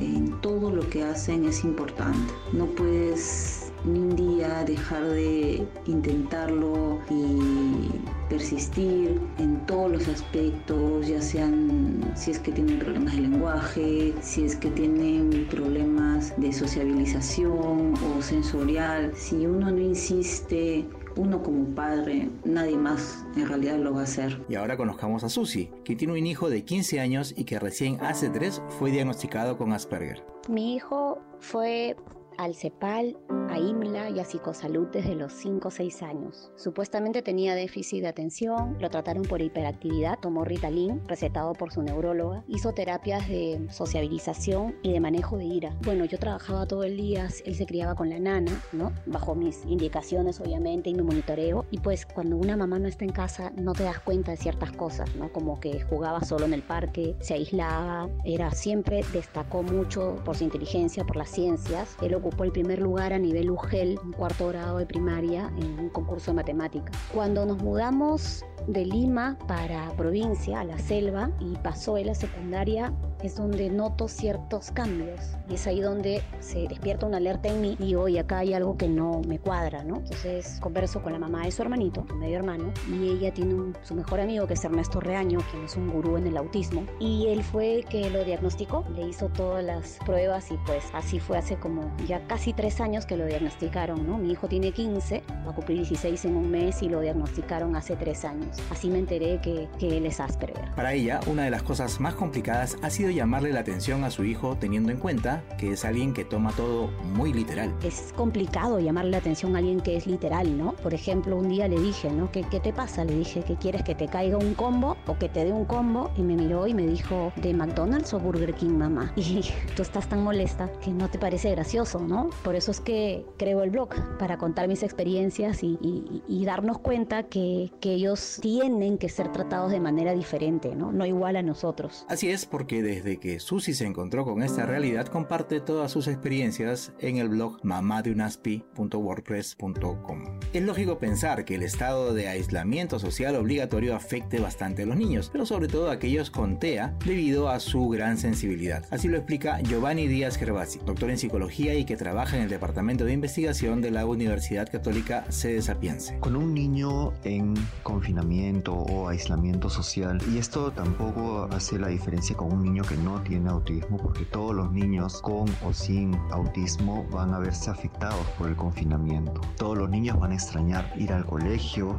en 0.00 0.40
todo 0.40 0.70
lo 0.70 0.88
que 0.88 1.02
hacen 1.02 1.44
es 1.44 1.64
importante. 1.64 2.32
No 2.52 2.66
puedes 2.66 3.57
un 3.84 4.16
día 4.16 4.64
dejar 4.64 5.04
de 5.04 5.66
intentarlo 5.86 6.98
y 7.10 7.90
persistir 8.28 9.20
en 9.38 9.64
todos 9.66 9.90
los 9.90 10.08
aspectos, 10.08 11.06
ya 11.06 11.20
sean 11.20 12.12
si 12.14 12.32
es 12.32 12.38
que 12.38 12.52
tienen 12.52 12.78
problemas 12.78 13.14
de 13.14 13.22
lenguaje, 13.22 14.14
si 14.20 14.44
es 14.44 14.56
que 14.56 14.70
tienen 14.70 15.46
problemas 15.50 16.38
de 16.40 16.52
sociabilización 16.52 17.94
o 17.94 18.22
sensorial. 18.22 19.12
Si 19.14 19.46
uno 19.46 19.70
no 19.70 19.80
insiste 19.80 20.84
uno 21.16 21.42
como 21.42 21.64
padre, 21.74 22.30
nadie 22.44 22.76
más 22.76 23.26
en 23.36 23.48
realidad 23.48 23.78
lo 23.78 23.94
va 23.94 24.00
a 24.00 24.04
hacer. 24.04 24.40
Y 24.48 24.54
ahora 24.54 24.76
conozcamos 24.76 25.24
a 25.24 25.28
Susi, 25.28 25.70
que 25.84 25.96
tiene 25.96 26.12
un 26.12 26.26
hijo 26.26 26.48
de 26.48 26.64
15 26.64 27.00
años 27.00 27.34
y 27.36 27.44
que 27.44 27.58
recién 27.58 27.98
hace 28.00 28.30
tres 28.30 28.62
fue 28.78 28.90
diagnosticado 28.90 29.58
con 29.58 29.72
Asperger. 29.72 30.24
Mi 30.48 30.76
hijo 30.76 31.18
fue 31.40 31.96
al 32.38 32.54
CEPAL, 32.54 33.16
a 33.48 33.58
IMLA 33.58 34.10
y 34.10 34.20
a 34.20 34.24
Psicosalud 34.24 34.88
desde 34.88 35.14
los 35.14 35.32
5 35.32 35.68
o 35.68 35.70
6 35.70 36.02
años. 36.02 36.50
Supuestamente 36.56 37.22
tenía 37.22 37.54
déficit 37.54 38.02
de 38.02 38.08
atención, 38.08 38.76
lo 38.80 38.90
trataron 38.90 39.22
por 39.22 39.40
hiperactividad, 39.40 40.18
tomó 40.20 40.44
Ritalin, 40.44 41.06
recetado 41.06 41.52
por 41.52 41.72
su 41.72 41.82
neuróloga, 41.82 42.44
hizo 42.48 42.72
terapias 42.72 43.28
de 43.28 43.66
sociabilización 43.70 44.76
y 44.82 44.92
de 44.92 45.00
manejo 45.00 45.36
de 45.36 45.44
ira. 45.44 45.76
Bueno, 45.84 46.04
yo 46.04 46.18
trabajaba 46.18 46.66
todo 46.66 46.84
el 46.84 46.96
día, 46.96 47.28
él 47.44 47.54
se 47.54 47.66
criaba 47.66 47.94
con 47.94 48.10
la 48.10 48.18
nana, 48.18 48.52
¿no? 48.72 48.92
Bajo 49.06 49.34
mis 49.34 49.64
indicaciones, 49.66 50.40
obviamente, 50.40 50.90
y 50.90 50.94
mi 50.94 51.02
monitoreo. 51.02 51.64
Y 51.70 51.78
pues 51.78 52.06
cuando 52.06 52.36
una 52.36 52.56
mamá 52.56 52.78
no 52.78 52.88
está 52.88 53.04
en 53.04 53.12
casa, 53.12 53.52
no 53.56 53.72
te 53.72 53.84
das 53.84 54.00
cuenta 54.00 54.32
de 54.32 54.36
ciertas 54.36 54.72
cosas, 54.72 55.14
¿no? 55.16 55.32
Como 55.32 55.60
que 55.60 55.80
jugaba 55.82 56.22
solo 56.22 56.44
en 56.44 56.52
el 56.52 56.62
parque, 56.62 57.16
se 57.20 57.34
aislaba, 57.34 58.08
era 58.24 58.50
siempre 58.50 59.02
destacó 59.12 59.62
mucho 59.62 60.16
por 60.24 60.36
su 60.36 60.44
inteligencia, 60.44 61.04
por 61.04 61.16
las 61.16 61.30
ciencias. 61.30 61.96
Él 62.02 62.14
ocupó 62.14 62.44
el 62.44 62.52
primer 62.52 62.80
lugar 62.80 63.12
a 63.12 63.18
nivel 63.18 63.37
UGEL, 63.46 63.98
un 64.02 64.12
cuarto 64.12 64.48
grado 64.48 64.78
de 64.78 64.86
primaria, 64.86 65.52
en 65.56 65.78
un 65.78 65.88
concurso 65.90 66.32
de 66.32 66.36
matemática. 66.36 66.92
Cuando 67.12 67.46
nos 67.46 67.62
mudamos 67.62 68.44
de 68.66 68.84
Lima 68.84 69.38
para 69.46 69.90
provincia, 69.96 70.60
a 70.60 70.64
la 70.64 70.78
selva, 70.78 71.30
y 71.40 71.56
pasó 71.56 71.96
en 71.96 72.08
la 72.08 72.14
secundaria, 72.14 72.92
es 73.22 73.36
donde 73.36 73.70
noto 73.70 74.08
ciertos 74.08 74.70
cambios. 74.70 75.20
Y 75.48 75.54
es 75.54 75.66
ahí 75.66 75.80
donde 75.80 76.22
se 76.40 76.68
despierta 76.68 77.06
una 77.06 77.16
alerta 77.18 77.48
en 77.48 77.60
mí 77.60 77.76
y 77.78 77.94
hoy 77.94 78.18
acá 78.18 78.38
hay 78.38 78.54
algo 78.54 78.76
que 78.76 78.88
no 78.88 79.20
me 79.26 79.38
cuadra, 79.38 79.84
¿no? 79.84 79.96
Entonces 79.96 80.58
converso 80.60 81.02
con 81.02 81.12
la 81.12 81.18
mamá 81.18 81.44
de 81.44 81.50
su 81.50 81.62
hermanito, 81.62 82.04
medio 82.14 82.36
hermano, 82.36 82.72
y 82.88 83.08
ella 83.08 83.32
tiene 83.32 83.72
su 83.82 83.94
mejor 83.94 84.20
amigo 84.20 84.46
que 84.46 84.54
es 84.54 84.64
Ernesto 84.64 85.00
Reaño, 85.00 85.40
quien 85.50 85.64
es 85.64 85.76
un 85.76 85.88
gurú 85.88 86.16
en 86.16 86.26
el 86.26 86.36
autismo, 86.36 86.86
y 87.00 87.28
él 87.28 87.42
fue 87.42 87.84
que 87.88 88.10
lo 88.10 88.24
diagnosticó, 88.24 88.84
le 88.94 89.08
hizo 89.08 89.28
todas 89.28 89.64
las 89.64 89.98
pruebas 90.04 90.50
y 90.50 90.56
pues 90.66 90.84
así 90.92 91.18
fue 91.18 91.38
hace 91.38 91.56
como 91.56 91.90
ya 92.06 92.26
casi 92.26 92.52
tres 92.52 92.80
años 92.80 93.06
que 93.06 93.16
lo 93.16 93.26
diagnosticaron, 93.26 94.06
¿no? 94.06 94.18
Mi 94.18 94.32
hijo 94.32 94.48
tiene 94.48 94.72
15, 94.72 95.22
va 95.46 95.50
a 95.50 95.54
cumplir 95.54 95.78
16 95.78 96.24
en 96.26 96.36
un 96.36 96.50
mes 96.50 96.82
y 96.82 96.88
lo 96.88 97.00
diagnosticaron 97.00 97.76
hace 97.76 97.96
tres 97.96 98.24
años. 98.24 98.56
Así 98.70 98.90
me 98.90 98.98
enteré 98.98 99.40
que, 99.40 99.68
que 99.78 99.96
él 99.96 100.06
es 100.06 100.20
Asperger. 100.20 100.70
Para 100.74 100.92
ella, 100.92 101.20
una 101.26 101.44
de 101.44 101.50
las 101.50 101.62
cosas 101.62 102.00
más 102.00 102.14
complicadas 102.14 102.76
ha 102.82 102.90
sido 102.90 103.07
llamarle 103.10 103.52
la 103.52 103.60
atención 103.60 104.04
a 104.04 104.10
su 104.10 104.24
hijo 104.24 104.56
teniendo 104.58 104.92
en 104.92 104.98
cuenta 104.98 105.44
que 105.58 105.72
es 105.72 105.84
alguien 105.84 106.12
que 106.12 106.24
toma 106.24 106.52
todo 106.52 106.88
muy 107.14 107.32
literal. 107.32 107.74
Es 107.82 108.12
complicado 108.16 108.80
llamarle 108.80 109.12
la 109.12 109.18
atención 109.18 109.54
a 109.54 109.58
alguien 109.58 109.80
que 109.80 109.96
es 109.96 110.06
literal, 110.06 110.56
¿no? 110.56 110.72
Por 110.74 110.94
ejemplo, 110.94 111.36
un 111.36 111.48
día 111.48 111.68
le 111.68 111.80
dije, 111.80 112.10
¿no? 112.10 112.30
¿Qué, 112.30 112.42
qué 112.42 112.60
te 112.60 112.72
pasa? 112.72 113.04
Le 113.04 113.16
dije, 113.16 113.42
¿que 113.42 113.56
quieres 113.56 113.82
que 113.82 113.94
te 113.94 114.08
caiga 114.08 114.36
un 114.36 114.54
combo 114.54 114.96
o 115.06 115.18
que 115.18 115.28
te 115.28 115.44
dé 115.44 115.52
un 115.52 115.64
combo? 115.64 116.10
Y 116.16 116.22
me 116.22 116.36
miró 116.36 116.66
y 116.66 116.74
me 116.74 116.86
dijo, 116.86 117.32
¿de 117.36 117.52
McDonald's 117.54 118.12
o 118.14 118.18
Burger 118.18 118.54
King, 118.54 118.76
mamá? 118.78 119.12
Y 119.28 119.42
tú 119.76 119.82
estás 119.82 120.08
tan 120.08 120.24
molesta 120.24 120.70
que 120.82 120.90
no 120.90 121.08
te 121.10 121.18
parece 121.18 121.50
gracioso, 121.50 122.00
¿no? 122.00 122.30
Por 122.42 122.54
eso 122.54 122.70
es 122.70 122.80
que 122.80 123.24
creo 123.36 123.62
el 123.62 123.70
blog, 123.70 123.90
para 124.18 124.38
contar 124.38 124.68
mis 124.68 124.82
experiencias 124.82 125.62
y, 125.62 125.78
y, 125.82 126.22
y 126.26 126.44
darnos 126.44 126.78
cuenta 126.78 127.24
que, 127.24 127.70
que 127.80 127.92
ellos 127.92 128.38
tienen 128.40 128.98
que 128.98 129.08
ser 129.08 129.30
tratados 129.32 129.70
de 129.70 129.80
manera 129.80 130.12
diferente, 130.12 130.74
¿no? 130.74 130.92
No 130.92 131.06
igual 131.06 131.36
a 131.36 131.42
nosotros. 131.42 132.06
Así 132.08 132.30
es 132.30 132.46
porque 132.46 132.82
desde 132.82 132.97
que 133.02 133.40
Susi 133.40 133.74
se 133.74 133.86
encontró 133.86 134.24
con 134.24 134.42
esta 134.42 134.64
realidad 134.66 135.06
comparte 135.06 135.60
todas 135.60 135.92
sus 135.92 136.08
experiencias 136.08 136.92
en 136.98 137.18
el 137.18 137.28
blog 137.28 137.58
mamadunaspi.wordpress.com. 137.62 140.24
Es 140.52 140.62
lógico 140.62 140.98
pensar 140.98 141.44
que 141.44 141.54
el 141.54 141.62
estado 141.62 142.12
de 142.12 142.26
aislamiento 142.28 142.98
social 142.98 143.36
obligatorio 143.36 143.94
afecte 143.94 144.40
bastante 144.40 144.82
a 144.82 144.86
los 144.86 144.96
niños, 144.96 145.30
pero 145.32 145.46
sobre 145.46 145.68
todo 145.68 145.90
a 145.90 145.94
aquellos 145.94 146.30
con 146.30 146.58
TEA 146.58 146.96
debido 147.04 147.48
a 147.48 147.60
su 147.60 147.88
gran 147.88 148.18
sensibilidad. 148.18 148.84
Así 148.90 149.06
lo 149.08 149.16
explica 149.16 149.60
Giovanni 149.60 150.08
Díaz 150.08 150.36
Gervasi, 150.36 150.80
doctor 150.84 151.10
en 151.10 151.18
psicología 151.18 151.74
y 151.74 151.84
que 151.84 151.96
trabaja 151.96 152.36
en 152.36 152.42
el 152.42 152.50
Departamento 152.50 153.04
de 153.04 153.12
Investigación 153.12 153.80
de 153.80 153.92
la 153.92 154.06
Universidad 154.06 154.68
Católica 154.70 155.24
Sede 155.30 155.62
Sapiense. 155.62 156.18
Con 156.18 156.34
un 156.36 156.52
niño 156.52 157.12
en 157.24 157.54
confinamiento 157.82 158.74
o 158.74 159.08
aislamiento 159.08 159.70
social, 159.70 160.20
y 160.32 160.38
esto 160.38 160.72
tampoco 160.72 161.48
hace 161.52 161.78
la 161.78 161.88
diferencia 161.88 162.36
con 162.36 162.52
un 162.52 162.62
niño 162.62 162.84
que 162.88 162.96
no 162.96 163.20
tiene 163.20 163.50
autismo, 163.50 163.98
porque 163.98 164.24
todos 164.24 164.54
los 164.54 164.72
niños 164.72 165.20
con 165.20 165.46
o 165.64 165.72
sin 165.72 166.14
autismo 166.30 167.06
van 167.10 167.34
a 167.34 167.38
verse 167.38 167.70
afectados 167.70 168.26
por 168.38 168.48
el 168.48 168.56
confinamiento. 168.56 169.40
Todos 169.56 169.76
los 169.76 169.90
niños 169.90 170.18
van 170.18 170.32
a 170.32 170.34
extrañar 170.34 170.90
ir 170.96 171.12
al 171.12 171.26
colegio, 171.26 171.96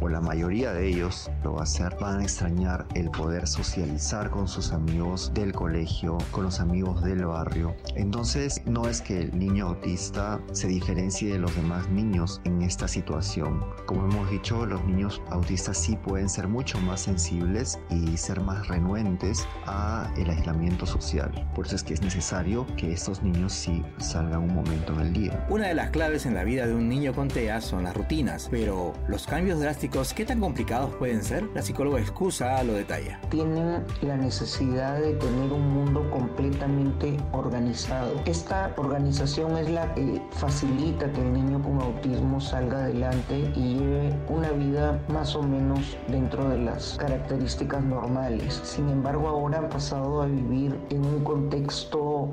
o 0.00 0.08
la 0.08 0.20
mayoría 0.20 0.72
de 0.72 0.88
ellos 0.88 1.30
lo 1.44 1.54
va 1.54 1.60
a 1.60 1.64
hacer, 1.64 1.96
van 2.00 2.20
a 2.20 2.22
extrañar 2.22 2.86
el 2.94 3.10
poder 3.10 3.46
socializar 3.46 4.30
con 4.30 4.48
sus 4.48 4.72
amigos 4.72 5.32
del 5.34 5.52
colegio, 5.52 6.18
con 6.30 6.44
los 6.44 6.60
amigos 6.60 7.02
del 7.02 7.26
barrio. 7.26 7.74
Entonces, 7.96 8.62
no 8.66 8.88
es 8.88 9.00
que 9.00 9.20
el 9.20 9.38
niño 9.38 9.68
autista 9.68 10.40
se 10.52 10.68
diferencie 10.68 11.32
de 11.32 11.38
los 11.38 11.54
demás 11.56 11.88
niños 11.88 12.40
en 12.44 12.62
esta 12.62 12.88
situación. 12.88 13.64
Como 13.86 14.04
hemos 14.04 14.30
dicho, 14.30 14.66
los 14.66 14.84
niños 14.84 15.22
autistas 15.30 15.78
sí 15.78 15.96
pueden 15.96 16.28
ser 16.28 16.48
mucho 16.48 16.78
más 16.80 17.00
sensibles 17.00 17.78
y 17.90 18.16
ser 18.16 18.40
más 18.40 18.68
renuentes 18.68 19.46
a 19.66 20.12
el 20.16 20.30
aislamiento 20.30 20.86
social. 20.86 21.50
Por 21.54 21.66
eso 21.66 21.76
es 21.76 21.82
que 21.82 21.94
es 21.94 22.02
necesario 22.02 22.66
que 22.76 22.92
estos 22.92 23.22
niños 23.22 23.52
sí 23.52 23.82
salgan 23.98 24.42
un 24.42 24.54
momento 24.54 24.94
del 24.94 25.12
día. 25.12 25.46
Una 25.48 25.68
de 25.68 25.74
las 25.74 25.90
claves 25.90 26.26
en 26.26 26.34
la 26.34 26.44
vida 26.44 26.66
de 26.66 26.74
un 26.74 26.88
niño 26.88 27.14
con 27.14 27.28
TEA 27.28 27.60
son 27.60 27.84
las 27.84 27.96
rutinas, 27.96 28.48
pero 28.50 28.92
los 29.08 29.26
cambios 29.26 29.60
drásticos, 29.60 29.81
¿qué 29.88 30.24
tan 30.24 30.38
complicados 30.38 30.94
pueden 30.94 31.24
ser? 31.24 31.48
La 31.54 31.62
psicóloga 31.62 31.98
excusa 31.98 32.62
lo 32.62 32.74
detalla. 32.74 33.20
Tienen 33.30 33.84
la 34.02 34.16
necesidad 34.16 35.00
de 35.00 35.14
tener 35.14 35.52
un 35.52 35.74
mundo 35.74 36.08
completamente 36.10 37.16
organizado. 37.32 38.14
Esta 38.24 38.72
organización 38.76 39.56
es 39.58 39.68
la 39.70 39.92
que 39.94 40.22
facilita 40.30 41.10
que 41.10 41.20
el 41.20 41.32
niño 41.32 41.60
con 41.60 41.80
autismo 41.80 42.40
salga 42.40 42.84
adelante 42.84 43.50
y 43.56 43.74
lleve 43.74 44.14
una 44.28 44.50
vida 44.52 45.00
más 45.08 45.34
o 45.34 45.42
menos 45.42 45.96
dentro 46.06 46.48
de 46.48 46.58
las 46.58 46.96
características 46.98 47.82
normales. 47.82 48.60
Sin 48.62 48.88
embargo, 48.88 49.28
ahora 49.28 49.58
han 49.58 49.68
pasado 49.68 50.22
a 50.22 50.26
vivir 50.26 50.78
en 50.90 51.04
un 51.04 51.24
contexto 51.24 52.32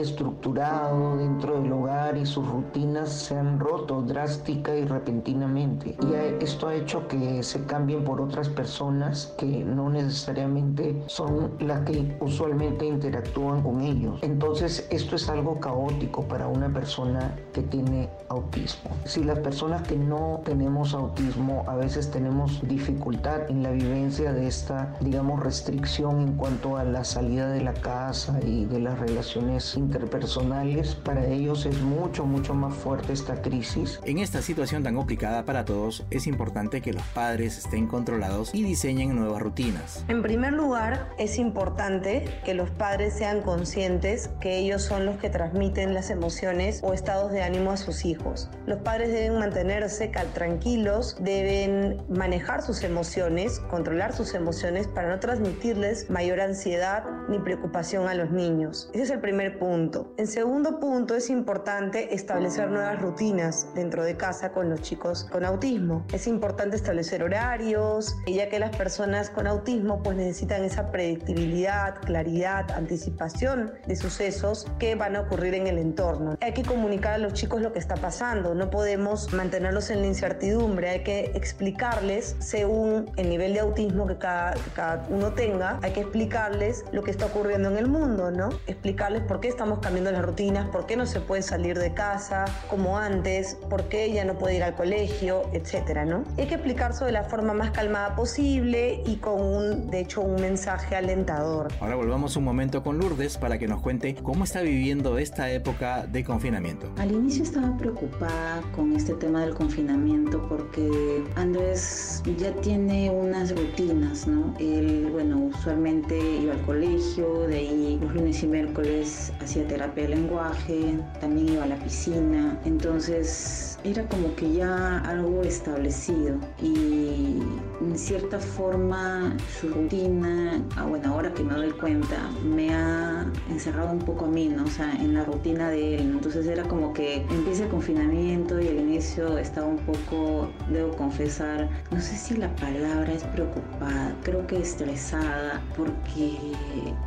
estructurado 0.00 1.16
dentro 1.16 1.60
del 1.60 1.72
hogar 1.72 2.16
y 2.16 2.26
sus 2.26 2.46
rutinas 2.46 3.10
se 3.10 3.36
han 3.36 3.58
roto 3.58 4.02
drástica 4.02 4.74
y 4.76 4.84
repentinamente. 4.84 5.96
Y 6.02 6.42
esto 6.42 6.68
ha 6.68 6.74
hecho 6.74 7.06
que 7.08 7.42
se 7.42 7.64
cambien 7.64 8.04
por 8.04 8.20
otras 8.20 8.48
personas 8.48 9.34
que 9.38 9.46
no 9.46 9.90
necesariamente 9.90 11.02
son 11.06 11.52
las 11.60 11.80
que 11.80 12.16
usualmente 12.20 12.86
interactúan 12.86 13.62
con 13.62 13.80
ellos. 13.80 14.18
Entonces 14.22 14.86
esto 14.90 15.16
es 15.16 15.28
algo 15.28 15.60
caótico 15.60 16.22
para 16.22 16.48
una 16.48 16.72
persona 16.72 17.36
que 17.52 17.62
tiene 17.62 18.08
autismo. 18.28 18.90
Si 19.04 19.24
las 19.24 19.38
personas 19.40 19.82
que 19.82 19.96
no 19.96 20.40
tenemos 20.44 20.94
autismo 20.94 21.64
a 21.66 21.76
veces 21.76 22.10
tenemos 22.10 22.66
dificultad 22.66 23.50
en 23.50 23.62
la 23.62 23.70
vivencia 23.70 24.32
de 24.32 24.46
esta, 24.46 24.94
digamos, 25.00 25.42
restricción 25.42 26.20
en 26.20 26.32
cuanto 26.34 26.76
a 26.76 26.84
la 26.84 27.04
salida 27.04 27.48
de 27.48 27.60
la 27.60 27.74
casa 27.74 28.38
y 28.44 28.64
de 28.64 28.80
las 28.80 28.98
relaciones 28.98 29.64
interpersonales, 29.86 30.94
para 30.94 31.24
ellos 31.26 31.64
es 31.66 31.80
mucho, 31.80 32.26
mucho 32.26 32.54
más 32.54 32.74
fuerte 32.74 33.12
esta 33.12 33.40
crisis. 33.40 34.00
En 34.04 34.18
esta 34.18 34.42
situación 34.42 34.82
tan 34.82 34.96
complicada 34.96 35.44
para 35.44 35.64
todos, 35.64 36.04
es 36.10 36.26
importante 36.26 36.80
que 36.80 36.92
los 36.92 37.02
padres 37.14 37.58
estén 37.58 37.86
controlados 37.86 38.52
y 38.52 38.62
diseñen 38.62 39.14
nuevas 39.14 39.40
rutinas. 39.40 40.04
En 40.08 40.22
primer 40.22 40.52
lugar, 40.52 41.10
es 41.18 41.38
importante 41.38 42.24
que 42.44 42.54
los 42.54 42.70
padres 42.70 43.14
sean 43.14 43.42
conscientes 43.42 44.30
que 44.40 44.58
ellos 44.58 44.82
son 44.82 45.06
los 45.06 45.16
que 45.18 45.30
transmiten 45.30 45.94
las 45.94 46.10
emociones 46.10 46.80
o 46.82 46.92
estados 46.92 47.30
de 47.32 47.42
ánimo 47.42 47.70
a 47.70 47.76
sus 47.76 48.04
hijos. 48.04 48.50
Los 48.66 48.80
padres 48.80 49.12
deben 49.12 49.38
mantenerse 49.38 50.10
tranquilos, 50.34 51.16
deben 51.20 52.02
manejar 52.08 52.62
sus 52.62 52.82
emociones, 52.82 53.60
controlar 53.70 54.12
sus 54.12 54.34
emociones 54.34 54.88
para 54.88 55.08
no 55.08 55.20
transmitirles 55.20 56.10
mayor 56.10 56.40
ansiedad 56.40 57.04
ni 57.28 57.38
preocupación 57.38 58.08
a 58.08 58.14
los 58.14 58.30
niños. 58.30 58.90
Ese 58.92 59.04
es 59.04 59.10
el 59.10 59.20
primer 59.20 59.58
punto. 59.58 59.75
Punto. 59.76 60.14
En 60.16 60.26
segundo 60.26 60.80
punto, 60.80 61.14
es 61.14 61.28
importante 61.28 62.14
establecer 62.14 62.70
nuevas 62.70 62.98
rutinas 63.00 63.68
dentro 63.74 64.04
de 64.04 64.16
casa 64.16 64.52
con 64.52 64.70
los 64.70 64.80
chicos 64.80 65.24
con 65.30 65.44
autismo. 65.44 66.06
Es 66.14 66.26
importante 66.26 66.76
establecer 66.76 67.22
horarios, 67.22 68.16
ya 68.26 68.48
que 68.48 68.58
las 68.58 68.74
personas 68.74 69.28
con 69.28 69.46
autismo 69.46 70.02
pues 70.02 70.16
necesitan 70.16 70.64
esa 70.64 70.90
predictibilidad, 70.90 72.00
claridad, 72.00 72.70
anticipación 72.70 73.74
de 73.86 73.96
sucesos 73.96 74.66
que 74.78 74.94
van 74.94 75.14
a 75.14 75.20
ocurrir 75.20 75.52
en 75.52 75.66
el 75.66 75.78
entorno. 75.78 76.38
Hay 76.40 76.54
que 76.54 76.62
comunicar 76.62 77.12
a 77.12 77.18
los 77.18 77.34
chicos 77.34 77.60
lo 77.60 77.74
que 77.74 77.78
está 77.78 77.96
pasando, 77.96 78.54
no 78.54 78.70
podemos 78.70 79.32
mantenerlos 79.34 79.90
en 79.90 80.00
la 80.00 80.06
incertidumbre, 80.06 80.88
hay 80.88 81.02
que 81.02 81.32
explicarles 81.34 82.36
según 82.38 83.10
el 83.16 83.28
nivel 83.28 83.52
de 83.52 83.60
autismo 83.60 84.06
que 84.06 84.16
cada, 84.16 84.54
que 84.54 84.70
cada 84.74 85.06
uno 85.10 85.34
tenga, 85.34 85.78
hay 85.82 85.92
que 85.92 86.00
explicarles 86.00 86.84
lo 86.92 87.02
que 87.02 87.10
está 87.10 87.26
ocurriendo 87.26 87.68
en 87.68 87.76
el 87.76 87.88
mundo, 87.88 88.30
¿no? 88.30 88.48
Explicarles 88.66 89.22
por 89.22 89.40
qué 89.40 89.48
estamos 89.66 89.82
cambiando 89.82 90.12
las 90.12 90.24
rutinas, 90.24 90.68
por 90.68 90.86
qué 90.86 90.96
no 90.96 91.06
se 91.06 91.20
puede 91.20 91.42
salir 91.42 91.76
de 91.76 91.92
casa 91.92 92.44
como 92.70 92.98
antes, 92.98 93.56
por 93.68 93.88
qué 93.88 94.04
ella 94.04 94.24
no 94.24 94.38
puede 94.38 94.54
ir 94.58 94.62
al 94.62 94.76
colegio, 94.76 95.42
etcétera, 95.52 96.04
¿no? 96.04 96.22
Hay 96.38 96.46
que 96.46 96.54
explicarse 96.54 97.04
de 97.04 97.10
la 97.10 97.24
forma 97.24 97.52
más 97.52 97.72
calmada 97.72 98.14
posible 98.14 99.02
y 99.04 99.16
con 99.16 99.42
un, 99.42 99.90
de 99.90 99.98
hecho, 99.98 100.20
un 100.20 100.40
mensaje 100.40 100.94
alentador. 100.94 101.66
Ahora 101.80 101.96
volvamos 101.96 102.36
un 102.36 102.44
momento 102.44 102.84
con 102.84 102.98
Lourdes 102.98 103.38
para 103.38 103.58
que 103.58 103.66
nos 103.66 103.80
cuente 103.80 104.14
cómo 104.22 104.44
está 104.44 104.60
viviendo 104.60 105.18
esta 105.18 105.50
época 105.50 106.06
de 106.06 106.22
confinamiento. 106.22 106.88
Al 106.98 107.10
inicio 107.10 107.42
estaba 107.42 107.76
preocupada 107.76 108.62
con 108.72 108.94
este 108.94 109.14
tema 109.14 109.40
del 109.40 109.54
confinamiento 109.56 110.46
porque 110.48 111.24
Andrés 111.34 112.22
ya 112.38 112.52
tiene 112.60 113.10
unas 113.10 113.50
rutinas, 113.50 114.28
¿no? 114.28 114.54
Él, 114.60 115.08
bueno, 115.10 115.38
usualmente 115.38 116.16
iba 116.40 116.54
al 116.54 116.62
colegio, 116.62 117.48
de 117.48 117.56
ahí 117.56 117.98
los 118.00 118.14
lunes 118.14 118.40
y 118.44 118.46
miércoles 118.46 119.32
hacía 119.40 119.55
terapia 119.64 120.04
de 120.04 120.16
lenguaje, 120.16 120.98
también 121.20 121.54
iba 121.54 121.64
a 121.64 121.66
la 121.66 121.76
piscina, 121.76 122.58
entonces 122.64 123.75
era 123.84 124.06
como 124.08 124.34
que 124.34 124.52
ya 124.52 124.98
algo 124.98 125.42
establecido 125.42 126.36
y 126.60 127.40
en 127.80 127.98
cierta 127.98 128.38
forma 128.38 129.36
su 129.60 129.68
rutina, 129.68 130.62
ah, 130.76 130.84
bueno, 130.84 131.12
ahora 131.12 131.32
que 131.32 131.42
me 131.42 131.54
doy 131.54 131.70
cuenta, 131.72 132.16
me 132.44 132.74
ha 132.74 133.26
encerrado 133.50 133.92
un 133.92 133.98
poco 133.98 134.24
a 134.24 134.28
mí, 134.28 134.48
¿no? 134.48 134.64
O 134.64 134.68
sea, 134.68 134.92
en 134.94 135.14
la 135.14 135.24
rutina 135.24 135.70
de 135.70 135.96
él, 135.96 136.12
entonces 136.12 136.46
era 136.46 136.64
como 136.64 136.92
que 136.92 137.16
empieza 137.30 137.64
el 137.64 137.70
confinamiento 137.70 138.60
y 138.60 138.68
al 138.68 138.78
inicio 138.78 139.38
estaba 139.38 139.66
un 139.66 139.78
poco, 139.78 140.50
debo 140.70 140.90
confesar, 140.96 141.68
no 141.90 142.00
sé 142.00 142.16
si 142.16 142.36
la 142.36 142.54
palabra 142.56 143.12
es 143.12 143.24
preocupada, 143.24 144.14
creo 144.22 144.46
que 144.46 144.58
estresada, 144.58 145.62
porque 145.76 146.36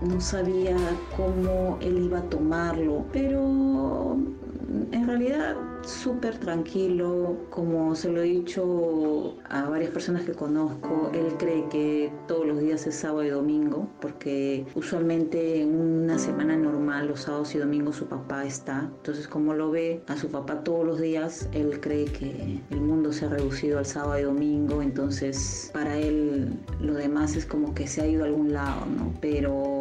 no 0.01 0.21
sabía 0.21 0.77
cómo 1.17 1.77
él 1.81 2.03
iba 2.05 2.19
a 2.19 2.23
tomarlo, 2.23 3.05
pero 3.11 4.17
en 4.91 5.07
realidad 5.07 5.55
súper 5.83 6.37
tranquilo, 6.37 7.37
como 7.49 7.95
se 7.95 8.09
lo 8.09 8.21
he 8.21 8.25
dicho 8.25 9.35
a 9.49 9.69
varias 9.69 9.91
personas 9.91 10.23
que 10.23 10.33
conozco, 10.33 11.11
él 11.13 11.33
cree 11.37 11.67
que 11.69 12.11
todos 12.27 12.45
los 12.45 12.59
días 12.59 12.85
es 12.87 12.95
sábado 12.95 13.23
y 13.23 13.29
domingo, 13.29 13.87
porque 14.01 14.65
usualmente 14.75 15.61
en 15.61 15.75
una 15.79 16.19
semana 16.19 16.55
normal, 16.55 17.07
los 17.07 17.21
sábados 17.21 17.53
y 17.55 17.57
domingos 17.57 17.97
su 17.97 18.07
papá 18.07 18.45
está, 18.45 18.89
entonces 18.97 19.27
como 19.27 19.53
lo 19.53 19.71
ve 19.71 20.01
a 20.07 20.17
su 20.17 20.29
papá 20.29 20.63
todos 20.63 20.85
los 20.85 20.99
días, 20.99 21.49
él 21.53 21.79
cree 21.79 22.05
que 22.05 22.61
el 22.69 22.81
mundo 22.81 23.13
se 23.13 23.25
ha 23.25 23.29
reducido 23.29 23.79
al 23.79 23.85
sábado 23.85 24.19
y 24.19 24.23
domingo, 24.23 24.81
entonces 24.81 25.69
para 25.73 25.97
él 25.97 26.53
lo 26.79 26.93
demás 26.93 27.35
es 27.35 27.45
como 27.45 27.73
que 27.73 27.87
se 27.87 28.01
ha 28.01 28.07
ido 28.07 28.23
a 28.23 28.27
algún 28.27 28.53
lado, 28.53 28.85
¿no? 28.85 29.13
Pero 29.21 29.78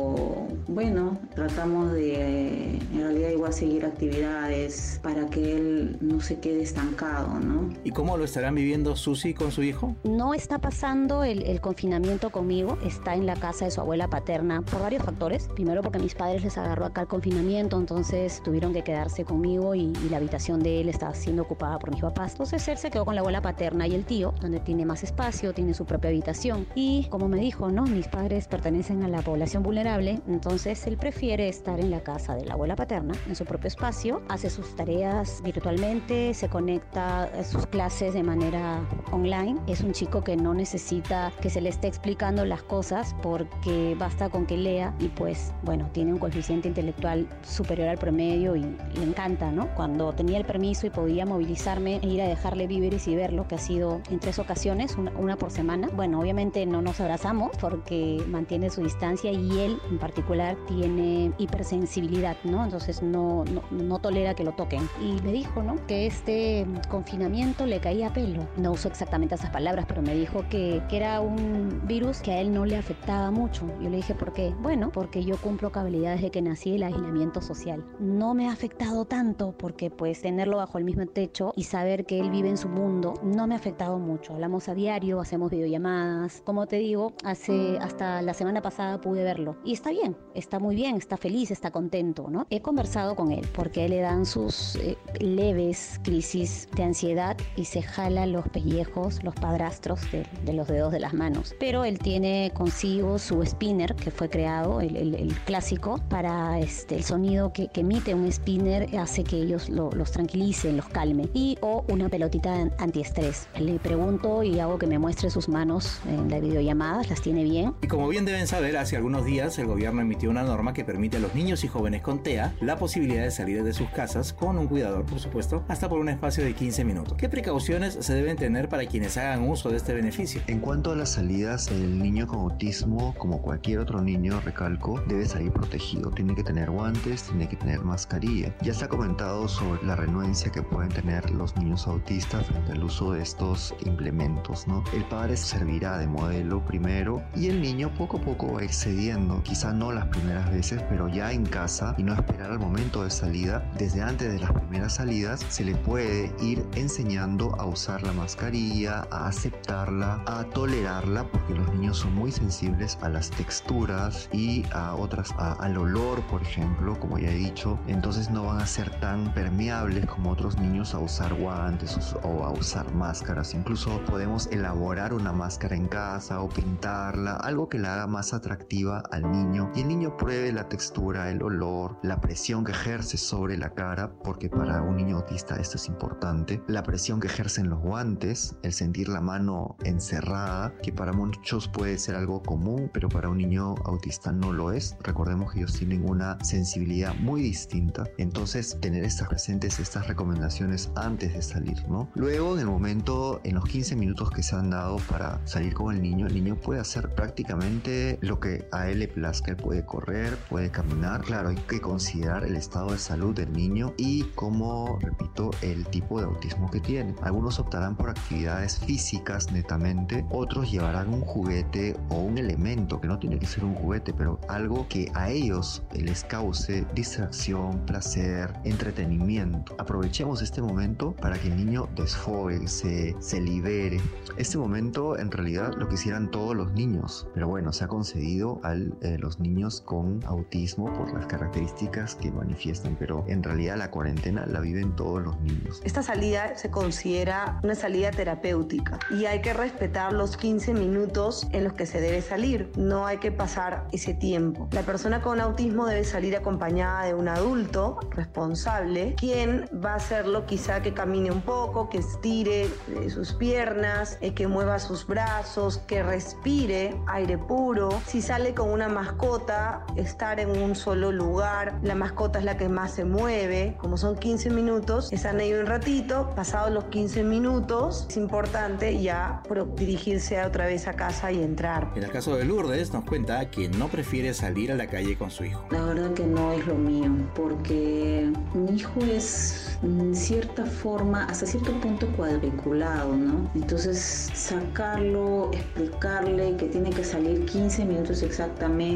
bueno, 0.69 1.19
tratamos 1.35 1.93
de 1.93 2.77
en 2.77 3.01
realidad 3.01 3.31
igual 3.31 3.53
seguir 3.53 3.85
actividades 3.87 5.01
para 5.03 5.27
que 5.29 5.57
él 5.57 5.97
no 6.01 6.21
se 6.21 6.39
quede 6.41 6.63
estancado, 6.63 7.41
¿no? 7.41 7.71
¿Y 7.85 7.91
cómo 7.91 8.17
lo 8.17 8.25
estarán 8.25 8.55
viviendo 8.55 8.95
Susi 8.95 9.35
con 9.35 9.51
su 9.51 9.63
hijo? 9.63 9.97
No 10.05 10.35
está 10.35 10.59
pasando 10.59 11.25
el, 11.25 11.43
el, 11.45 11.61
confinamiento 11.61 12.31
conmigo, 12.31 12.79
está 12.85 13.15
en 13.15 13.27
la 13.27 13.35
casa 13.35 13.65
de 13.65 13.71
su 13.71 13.81
abuela 13.81 14.09
paterna 14.09 14.63
por 14.63 14.83
varios 14.83 15.03
factores. 15.03 15.49
Primero 15.55 15.83
porque 15.83 15.99
mis 15.99 16.15
padres 16.15 16.45
les 16.45 16.59
agarró 16.59 16.85
acá 16.85 17.03
el 17.03 17.09
confinamiento, 17.09 17.79
entonces 17.79 18.43
tuvieron 18.45 18.73
que 18.73 18.83
quedarse 18.85 19.25
conmigo 19.25 19.75
y, 19.75 19.93
y 20.05 20.09
la 20.11 20.19
habitación 20.19 20.63
de 20.63 20.81
él 20.81 20.89
estaba 20.89 21.15
siendo 21.15 21.43
ocupada 21.43 21.79
por 21.79 21.91
mis 21.91 22.03
papás. 22.03 22.33
Entonces 22.33 22.69
él 22.69 22.79
se 22.79 22.91
quedó 22.91 23.05
con 23.05 23.15
la 23.15 23.23
abuela 23.23 23.43
paterna 23.43 23.87
y 23.87 23.95
el 23.95 24.05
tío, 24.05 24.35
donde 24.41 24.61
tiene 24.61 24.85
más 24.85 25.03
espacio, 25.03 25.53
tiene 25.55 25.75
su 25.75 25.87
propia 25.87 26.11
habitación. 26.11 26.67
Y 26.75 27.07
como 27.11 27.29
me 27.29 27.39
dijo, 27.39 27.71
¿no? 27.71 27.85
Mis 27.85 28.07
padres 28.07 28.49
pertenecen 28.49 29.03
a 29.03 29.09
la 29.09 29.23
población 29.23 29.63
vulnerable, 29.63 29.88
entonces 29.97 30.87
él 30.87 30.99
prefiere 30.99 31.49
estar 31.49 31.81
en 31.81 31.91
la 31.91 32.03
casa 32.03 32.35
de 32.35 32.45
la 32.45 32.55
abuela 32.55 32.77
paterna, 32.77 33.15
en 33.27 33.35
su 33.35 33.47
propio 33.47 33.69
espacio, 33.69 34.21
hace 34.29 34.51
sus 34.51 34.77
tareas 34.77 35.41
virtualmente, 35.43 36.35
se 36.35 36.51
conecta 36.51 37.23
a 37.25 37.43
sus 37.43 37.67
clases 37.67 38.13
de 38.13 38.23
manera 38.23 38.81
online. 39.13 39.59
Es 39.67 39.81
un 39.81 39.93
chico 39.93 40.23
que 40.23 40.37
no 40.37 40.53
necesita 40.53 41.33
que 41.41 41.49
se 41.49 41.63
le 41.63 41.71
esté 41.71 41.89
explicando 41.89 42.45
las 42.45 42.63
cosas 42.63 43.17
porque 43.23 43.97
basta 43.99 44.29
con 44.29 44.45
que 44.45 44.59
lea 44.59 44.95
y 45.01 45.09
pues 45.09 45.53
bueno, 45.63 45.89
tiene 45.93 46.13
un 46.13 46.19
coeficiente 46.19 46.69
intelectual 46.69 47.27
superior 47.43 47.89
al 47.89 47.97
promedio 47.97 48.57
y 48.57 48.61
le 48.61 49.03
encanta, 49.03 49.51
¿no? 49.51 49.75
Cuando 49.75 50.13
tenía 50.13 50.37
el 50.37 50.45
permiso 50.45 50.87
y 50.87 50.91
podía 50.91 51.25
movilizarme 51.25 51.97
e 52.03 52.07
ir 52.07 52.21
a 52.21 52.29
dejarle 52.29 52.67
víveres 52.67 53.09
y 53.09 53.17
verlo, 53.17 53.49
que 53.49 53.55
ha 53.55 53.59
sido 53.59 54.03
en 54.11 54.21
tres 54.21 54.39
ocasiones, 54.39 54.97
una, 54.97 55.13
una 55.13 55.37
por 55.37 55.51
semana. 55.51 55.89
Bueno, 55.95 56.21
obviamente 56.21 56.67
no 56.67 56.83
nos 56.83 57.01
abrazamos 57.01 57.53
porque 57.59 58.23
mantiene 58.29 58.69
su 58.69 58.83
distancia 58.83 59.33
y 59.33 59.59
él 59.61 59.78
en 59.91 59.99
particular 59.99 60.57
tiene 60.67 61.33
hipersensibilidad, 61.39 62.37
¿no? 62.45 62.65
Entonces 62.65 63.03
no, 63.03 63.45
no, 63.45 63.63
no 63.71 63.99
tolera 63.99 64.35
que 64.35 64.45
lo 64.45 64.53
toquen. 64.53 64.89
Y 65.01 65.21
me 65.23 65.33
dijo, 65.33 65.63
¿no? 65.63 65.77
Que 65.87 66.07
este 66.07 66.67
confinamiento 66.89 67.67
le 67.67 67.81
caía 67.81 68.09
a 68.09 68.13
pelo. 68.13 68.47
No 68.57 68.73
usó 68.73 68.89
exactamente 68.89 69.35
esas 69.35 69.51
palabras, 69.51 69.87
pero 69.87 70.03
me 70.03 70.15
dijo 70.15 70.45
que, 70.51 70.83
que 70.89 70.97
era 70.97 71.21
un 71.21 71.83
virus 71.87 72.21
que 72.21 72.33
a 72.33 72.41
él 72.41 72.53
no 72.53 72.65
le 72.65 72.77
afectaba 72.77 73.31
mucho. 73.31 73.67
Yo 73.81 73.91
le 73.91 73.97
dije, 73.97 74.15
¿por 74.15 74.33
qué? 74.33 74.55
Bueno, 74.61 74.91
porque 74.93 75.25
yo 75.25 75.37
cumplo 75.37 75.71
cabalidad 75.73 76.15
desde 76.15 76.31
que 76.31 76.43
nací 76.43 76.75
el 76.75 76.83
aislamiento 76.83 77.41
social. 77.41 77.85
No 77.99 78.35
me 78.35 78.49
ha 78.49 78.53
afectado 78.53 79.05
tanto 79.05 79.55
porque 79.57 79.91
pues 79.91 80.23
tenerlo 80.23 80.57
bajo 80.57 80.79
el 80.79 80.85
mismo 80.85 81.07
techo 81.07 81.53
y 81.57 81.65
saber 81.65 82.07
que 82.07 82.21
él 82.21 82.31
vive 82.31 82.49
en 82.49 82.57
su 82.57 82.69
mundo 82.69 83.15
no 83.23 83.47
me 83.47 83.55
ha 83.55 83.59
afectado 83.59 83.99
mucho. 83.99 84.35
Hablamos 84.35 84.69
a 84.69 84.75
diario, 84.75 85.21
hacemos 85.21 85.51
videollamadas. 85.51 86.43
Como 86.45 86.67
te 86.67 86.77
digo, 86.77 87.13
hace 87.25 87.79
hasta 87.79 88.23
la 88.23 88.35
semana 88.35 88.63
pasada 88.63 89.01
pude 89.01 89.23
verlo 89.23 89.57
y 89.69 89.75
está 89.75 89.91
bien, 89.91 90.17
está 90.35 90.59
muy 90.59 90.75
bien, 90.75 90.97
está 90.97 91.19
feliz, 91.19 91.51
está 91.51 91.71
contento, 91.71 92.29
¿no? 92.31 92.47
He 92.49 92.63
conversado 92.63 93.15
con 93.15 93.33
él 93.33 93.47
porque 93.53 93.87
le 93.87 94.01
dan 94.01 94.25
sus 94.25 94.77
eh, 94.77 94.97
leves 95.21 96.01
crisis 96.03 96.67
de 96.75 96.85
ansiedad 96.85 97.37
y 97.55 97.67
se 97.67 97.83
jala 97.83 98.25
los 98.25 98.49
pellejos, 98.49 99.23
los 99.23 99.35
padrastros 99.35 100.01
de, 100.11 100.53
los 100.55 100.69
dedos 100.69 100.91
de 100.91 101.01
las 101.01 101.13
manos. 101.13 101.55
Pero 101.61 101.85
él 101.85 101.99
tiene 101.99 102.51
consigo 102.55 103.19
su 103.19 103.45
spinner 103.45 103.95
que 103.95 104.11
fue 104.11 104.31
creado, 104.31 104.81
el, 104.81 104.97
el, 104.97 105.35
clásico, 105.45 106.01
para 106.09 106.59
este, 106.59 106.97
el 106.97 107.05
sonido 107.05 107.53
que, 107.53 107.69
emite 107.75 108.15
un 108.15 108.33
spinner 108.33 108.89
hace 108.99 109.23
que 109.23 109.37
ellos 109.37 109.69
lo, 109.69 109.91
los 109.91 110.13
tranquilicen, 110.13 110.79
los 110.79 110.89
calme. 110.89 111.29
Y 111.35 111.59
o 111.61 111.85
una 111.91 112.09
pelotita 112.09 112.71
antiestrés. 112.79 113.49
Le 113.59 113.79
pregunto 113.79 114.43
y 114.43 114.61
hago 114.61 114.79
que 114.79 114.87
me 114.87 114.99
muestre 114.99 115.29
sus 115.29 115.47
manos 115.47 116.01
en 116.09 116.31
las 116.31 116.41
videollamadas, 116.41 117.11
las 117.11 117.21
tiene 117.21 117.45
bien. 117.45 117.75
Y 117.83 117.87
como 117.87 118.09
bien 118.09 118.25
deben 118.25 118.47
saber, 118.47 118.79
hace 118.79 118.97
algunos 118.97 119.27
días 119.27 119.58
el 119.59 119.67
gobierno 119.67 120.01
emitió 120.01 120.31
una 120.31 120.43
norma 120.43 120.73
que 120.73 120.85
permite 120.85 121.17
a 121.17 121.21
los 121.21 121.35
niños 121.35 121.65
y 121.65 121.69
jóvenes 121.69 122.03
con 122.03 122.23
TEA 122.23 122.55
la 122.61 122.79
posibilidad 122.79 123.23
de 123.23 123.31
salir 123.31 123.63
de 123.63 123.73
sus 123.73 123.89
casas 123.91 124.33
con 124.33 124.59
un 124.59 124.67
cuidador, 124.67 125.05
por 125.05 125.21
supuesto, 125.21 125.65
hasta 125.69 125.89
por 125.89 125.99
un 125.99 126.09
espacio 126.09 126.45
de 126.45 126.55
15 126.55 126.85
minutos. 126.85 127.17
¿Qué 127.17 127.29
precauciones 127.29 127.99
se 128.01 128.15
deben 128.15 128.37
tener 128.37 128.69
para 128.69 128.87
quienes 128.87 129.17
hagan 129.17 129.49
uso 129.49 129.71
de 129.71 129.77
este 129.77 129.95
beneficio? 129.95 130.41
En 130.47 130.61
cuanto 130.61 130.93
a 130.93 130.97
las 130.97 131.11
salidas, 131.11 131.69
el 131.69 131.99
niño 131.99 132.27
con 132.27 132.41
autismo, 132.41 133.15
como 133.19 133.43
cualquier 133.43 133.79
otro 133.81 134.01
niño, 134.01 134.41
recalco, 134.41 135.01
debe 135.07 135.27
salir 135.27 135.53
protegido. 135.53 136.11
Tiene 136.11 136.35
que 136.35 136.45
tener 136.45 136.71
guantes, 136.71 137.25
tiene 137.25 137.49
que 137.49 137.57
tener 137.57 137.81
mascarilla. 137.81 138.55
Ya 138.63 138.75
se 138.75 138.85
ha 138.85 138.89
comentado 138.89 139.49
sobre 139.49 139.85
la 139.85 139.97
renuencia 139.97 140.51
que 140.51 140.63
pueden 140.63 140.91
tener 140.91 141.31
los 141.31 141.57
niños 141.57 141.87
autistas 141.87 142.47
frente 142.47 142.73
al 142.73 142.85
uso 142.85 143.13
de 143.13 143.23
estos 143.23 143.75
implementos, 143.85 144.67
¿no? 144.67 144.85
El 144.95 145.05
padre 145.05 145.37
servirá 145.37 145.99
de 145.99 146.07
modelo 146.07 146.65
primero 146.65 147.23
y 147.35 147.49
el 147.49 147.61
niño 147.61 147.93
poco 147.95 148.19
a 148.19 148.21
poco 148.21 148.55
va 148.55 148.63
excediendo, 148.63 149.43
quizá 149.49 149.73
no 149.73 149.93
las 149.93 150.07
primeras 150.09 150.51
veces, 150.51 150.83
pero 150.91 151.09
ya 151.09 151.33
en 151.33 151.47
casa 151.47 151.95
y 151.97 152.03
no 152.03 152.13
esperar 152.13 152.51
al 152.51 152.59
momento 152.59 153.03
de 153.03 153.11
salida 153.11 153.65
desde 153.79 154.03
antes 154.03 154.31
de 154.31 154.39
las 154.39 154.53
primeras 154.53 154.97
salidas 154.97 155.41
se 155.49 155.65
le 155.65 155.75
puede 155.75 156.35
ir 156.39 156.67
enseñando 156.75 157.55
a 157.59 157.65
usar 157.65 158.03
la 158.03 158.13
mascarilla, 158.13 159.07
a 159.11 159.27
aceptarla, 159.27 160.23
a 160.27 160.45
tolerarla, 160.45 161.25
porque 161.31 161.55
los 161.55 161.73
niños 161.73 161.97
son 161.97 162.15
muy 162.15 162.31
sensibles 162.31 162.99
a 163.01 163.09
las 163.09 163.31
texturas 163.31 164.29
y 164.33 164.65
a 164.73 164.95
otras, 164.95 165.31
al 165.39 165.79
olor, 165.79 166.21
por 166.27 166.43
ejemplo, 166.43 167.01
como 167.01 167.19
ya 167.19 167.31
he 167.31 167.35
dicho. 167.35 167.79
Entonces 167.87 168.31
no 168.31 168.45
van 168.45 168.61
a 168.61 168.67
ser 168.67 168.91
tan 169.01 169.33
permeables 169.33 170.05
como 170.07 170.31
otros 170.31 170.59
niños 170.59 170.95
a 170.95 170.99
usar 170.99 171.33
guantes 171.33 172.15
o 172.23 172.45
a 172.45 172.51
usar 172.51 172.93
máscaras. 172.95 173.55
Incluso 173.55 173.99
podemos 174.05 174.49
elaborar 174.49 175.15
una 175.15 175.33
máscara 175.33 175.75
en 175.75 175.89
casa 175.89 176.43
o 176.43 176.51
pintarla, 176.51 177.37
algo 177.37 177.71
que 177.71 177.79
la 177.79 177.95
haga 177.95 178.07
más 178.07 178.35
atractiva 178.35 179.03
al 179.11 179.23
niño 179.23 179.38
y 179.75 179.81
el 179.81 179.89
niño 179.89 180.17
pruebe 180.17 180.53
la 180.53 180.69
textura, 180.69 181.31
el 181.31 181.43
olor, 181.43 181.99
la 182.03 182.21
presión 182.21 182.65
que 182.65 182.73
ejerce 182.73 183.17
sobre 183.17 183.57
la 183.57 183.71
cara, 183.71 184.13
porque 184.25 184.49
para 184.49 184.83
un 184.83 184.97
niño 184.97 185.19
autista 185.19 185.57
esto 185.57 185.77
es 185.77 185.87
importante, 185.89 186.63
la 186.67 186.83
presión 186.83 187.21
que 187.21 187.29
ejercen 187.29 187.69
los 187.69 187.81
guantes, 187.81 188.57
el 188.63 188.73
sentir 188.73 189.09
la 189.09 189.21
mano 189.21 189.77
encerrada, 189.85 190.75
que 190.83 190.93
para 190.93 191.13
muchos 191.13 191.69
puede 191.69 191.99
ser 191.99 192.17
algo 192.17 192.43
común, 192.43 192.91
pero 192.93 193.09
para 193.09 193.29
un 193.29 193.39
niño 193.39 193.75
autista 193.85 194.33
no 194.33 194.53
lo 194.53 194.73
es. 194.73 194.97
Recordemos 195.03 195.53
que 195.53 195.61
ellos 195.61 195.75
tienen 195.75 196.09
una 196.09 196.37
sensibilidad 196.43 197.15
muy 197.17 197.43
distinta, 197.43 198.05
entonces 198.19 198.79
tener 198.81 199.05
estas 199.05 199.29
presentes, 199.29 199.79
estas 199.79 200.09
recomendaciones 200.09 200.91
antes 200.97 201.33
de 201.35 201.43
salir, 201.43 201.89
¿no? 201.89 202.11
Luego, 202.15 202.55
en 202.55 202.61
el 202.61 202.67
momento, 202.67 203.41
en 203.45 203.55
los 203.55 203.65
15 203.65 203.97
minutos 203.97 204.31
que 204.31 204.43
se 204.43 204.57
han 204.57 204.71
dado 204.71 204.97
para 205.09 205.41
salir 205.47 205.75
con 205.75 205.95
el 205.95 206.03
niño, 206.03 206.27
el 206.27 206.35
niño 206.35 206.57
puede 206.57 206.81
hacer 206.81 207.15
prácticamente 207.15 208.19
lo 208.21 208.41
que 208.41 208.67
a 208.73 208.89
él 208.89 209.01
le 209.01 209.09
plazca, 209.29 209.51
él 209.51 209.59
puede 209.59 209.85
correr, 209.85 210.39
puede 210.49 210.71
caminar, 210.71 211.21
claro, 211.21 211.51
hay 211.51 211.57
que 211.57 211.83
considerar 211.83 212.45
el 212.45 212.57
estado 212.57 212.93
de 212.93 212.99
salud 212.99 213.35
del 213.35 213.53
niño 213.53 213.93
y 213.99 214.23
como, 214.35 214.99
repito, 215.03 215.51
el 215.61 215.87
tipo 215.89 216.19
de 216.19 216.25
autismo 216.25 216.71
que 216.71 216.81
tiene. 216.81 217.15
Algunos 217.21 217.59
optarán 217.59 217.95
por 217.95 218.09
actividades 218.09 218.79
físicas 218.79 219.53
netamente, 219.53 220.25
otros 220.31 220.71
llevarán 220.71 221.13
un 221.13 221.21
juguete 221.21 221.95
o 222.09 222.21
un 222.21 222.39
elemento, 222.39 223.03
que 223.03 223.09
no 223.09 223.19
tiene 223.19 223.39
que 223.39 223.45
ser 223.45 223.67
un 223.67 223.75
juguete, 223.75 224.15
pero 224.15 224.41
algo 224.49 224.87
que 224.89 225.13
a 225.15 225.29
ellos 225.29 225.83
les 225.93 226.25
cause 226.25 226.87
distracción, 226.95 227.85
placer, 227.85 228.51
entretenimiento. 228.65 229.77
Aprovechemos 229.79 230.41
este 230.41 230.63
momento 230.63 231.15
para 231.21 231.37
que 231.39 231.49
el 231.49 231.57
niño 231.57 231.87
desfogue, 231.97 232.67
se, 232.67 233.15
se 233.21 233.43
libere. 233.43 234.01
Este 234.39 234.57
momento 234.57 235.19
en 235.19 235.31
realidad 235.31 235.75
lo 235.77 235.87
quisieran 235.87 236.31
todos 236.31 236.57
los 236.57 236.73
niños, 236.73 237.29
pero 237.35 237.47
bueno, 237.47 237.75
se 237.75 237.85
ha 237.85 237.89
concedido 237.89 238.59
a 238.63 238.75
eh, 238.75 239.18
los 239.19 239.41
niños 239.41 239.81
con 239.81 240.21
autismo 240.27 240.93
por 240.95 241.13
las 241.13 241.27
características 241.27 242.15
que 242.15 242.31
manifiestan, 242.31 242.97
pero 242.99 243.25
en 243.29 243.43
realidad 243.43 243.77
la 243.77 243.91
cuarentena 243.91 244.47
la 244.47 244.61
viven 244.61 244.95
todos 244.97 245.23
los 245.23 245.41
niños. 245.41 245.81
Esta 245.85 246.03
salida 246.03 246.57
se 246.57 246.71
considera 246.71 247.61
una 247.63 247.75
salida 247.75 248.11
terapéutica 248.11 248.99
y 249.11 249.27
hay 249.27 249.41
que 249.41 249.53
respetar 249.53 250.13
los 250.13 250.37
15 250.37 250.75
minutos 250.75 251.47
en 251.53 251.65
los 251.65 251.73
que 251.73 251.87
se 251.87 252.01
debe 252.01 252.23
salir. 252.23 252.71
No 252.77 253.07
hay 253.07 253.19
que 253.19 253.33
pasar 253.33 253.87
ese 253.93 254.15
tiempo. 254.15 254.69
La 254.73 254.83
persona 254.83 255.21
con 255.21 255.41
autismo 255.41 255.87
debe 255.87 256.05
salir 256.05 256.37
acompañada 256.37 257.05
de 257.07 257.15
un 257.15 257.29
adulto 257.29 257.99
responsable, 258.11 259.15
quien 259.17 259.69
va 259.85 259.93
a 259.93 259.97
hacerlo 259.97 260.47
quizá 260.47 260.83
que 260.83 260.95
camine 260.95 261.31
un 261.31 261.43
poco, 261.43 261.89
que 261.89 261.99
estire 261.99 262.65
eh, 262.65 263.11
sus 263.11 263.33
piernas, 263.35 264.19
eh, 264.21 264.35
que 264.35 264.47
mueva 264.47 264.79
sus 264.79 265.07
brazos, 265.07 265.79
que 265.79 266.03
respire 266.03 266.97
aire 267.07 267.39
puro. 267.39 267.89
Si 268.07 268.23
sale 268.23 268.55
con 268.55 268.71
una 268.71 268.89
mascota, 268.99 269.87
estar 269.95 270.41
en 270.41 270.51
un 270.51 270.75
solo 270.75 271.13
lugar. 271.13 271.79
La 271.83 271.95
mascota 271.95 272.41
es 272.41 272.45
la 272.45 272.57
que 272.57 272.69
más 272.69 272.91
se 272.95 273.05
mueve. 273.05 273.77
Como 273.79 273.97
son 273.97 274.17
15 274.17 274.51
minutos, 274.51 275.13
están 275.13 275.39
ahí 275.39 275.53
un 275.53 275.67
ratito. 275.67 276.33
Pasados 276.35 276.73
los 276.73 276.85
15 276.87 277.23
minutos, 277.23 278.07
es 278.09 278.17
importante 278.17 279.01
ya 279.01 279.41
dirigirse 279.77 280.43
otra 280.43 280.67
vez 280.67 280.89
a 280.89 280.95
casa 280.95 281.31
y 281.31 281.41
entrar. 281.45 281.93
En 281.95 282.03
el 282.03 282.11
caso 282.11 282.37
de 282.37 282.45
Lourdes, 282.45 282.93
nos 282.93 283.05
cuenta 283.05 283.49
que 283.51 283.69
no 283.69 283.87
prefiere 283.87 284.35
salir 284.35 284.73
a 284.73 284.75
la 284.75 284.89
calle 284.89 285.17
con 285.17 285.31
su 285.31 285.45
hijo. 285.45 285.65
La 285.71 285.85
verdad 285.85 286.13
que 286.15 286.25
no 286.25 286.53
es 286.53 286.67
lo 286.67 286.75
mío, 286.75 287.13
porque 287.37 288.33
mi 288.53 288.79
hijo 288.79 289.01
es 289.01 289.79
en 289.85 290.13
cierta 290.15 290.67
forma, 290.67 291.25
hasta 291.27 291.47
cierto 291.47 291.71
punto 291.81 292.09
cuadriculado, 292.17 293.15
¿no? 293.15 293.49
Entonces, 293.55 294.31
sacarlo, 294.35 295.51
explicarle 295.53 296.57
que 296.57 296.67
tiene 296.67 296.91
que 296.91 297.05
salir 297.05 297.45
15 297.45 297.85
minutos 297.85 298.23
exactamente, 298.23 298.88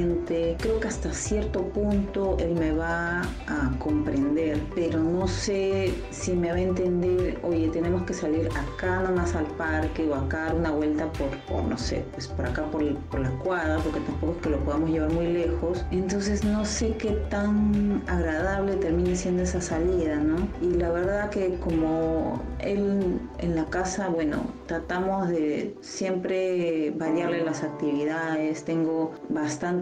creo 0.59 0.81
que 0.81 0.89
hasta 0.89 1.13
cierto 1.13 1.63
punto 1.69 2.37
él 2.39 2.55
me 2.55 2.73
va 2.73 3.23
a 3.47 3.71
comprender, 3.79 4.59
pero 4.75 4.99
no 4.99 5.27
sé 5.27 5.93
si 6.11 6.33
me 6.33 6.51
va 6.51 6.57
a 6.57 6.61
entender, 6.61 7.39
oye, 7.43 7.69
tenemos 7.69 8.03
que 8.03 8.15
salir 8.15 8.49
acá 8.57 9.01
nomás 9.03 9.35
al 9.35 9.47
parque 9.57 10.09
o 10.09 10.15
acá 10.15 10.45
dar 10.45 10.55
una 10.55 10.71
vuelta 10.71 11.11
por, 11.13 11.29
por 11.47 11.65
no 11.65 11.77
sé, 11.77 12.05
pues 12.13 12.29
por 12.29 12.47
acá 12.47 12.65
por, 12.71 12.83
por 13.11 13.21
la 13.21 13.31
cuadra, 13.39 13.79
porque 13.79 14.01
tampoco 14.01 14.33
es 14.33 14.43
que 14.43 14.51
lo 14.51 14.59
podamos 14.65 14.91
llevar 14.91 15.13
muy 15.13 15.27
lejos. 15.27 15.85
Entonces 15.91 16.45
no 16.45 16.65
sé 16.65 16.97
qué 16.97 17.11
tan 17.29 18.03
agradable 18.07 18.77
termine 18.77 19.15
siendo 19.17 19.43
esa 19.43 19.61
salida, 19.61 20.17
¿no? 20.17 20.49
Y 20.61 20.75
la 20.75 20.91
verdad 20.91 21.31
que 21.31 21.57
como 21.57 22.41
él 22.61 23.21
en 23.39 23.57
la 23.57 23.65
casa, 23.67 24.09
bueno, 24.09 24.45
tratamos 24.67 25.29
de 25.29 25.75
siempre 25.81 26.93
variarle 26.97 27.45
las 27.45 27.63
actividades, 27.63 28.65
tengo 28.65 29.13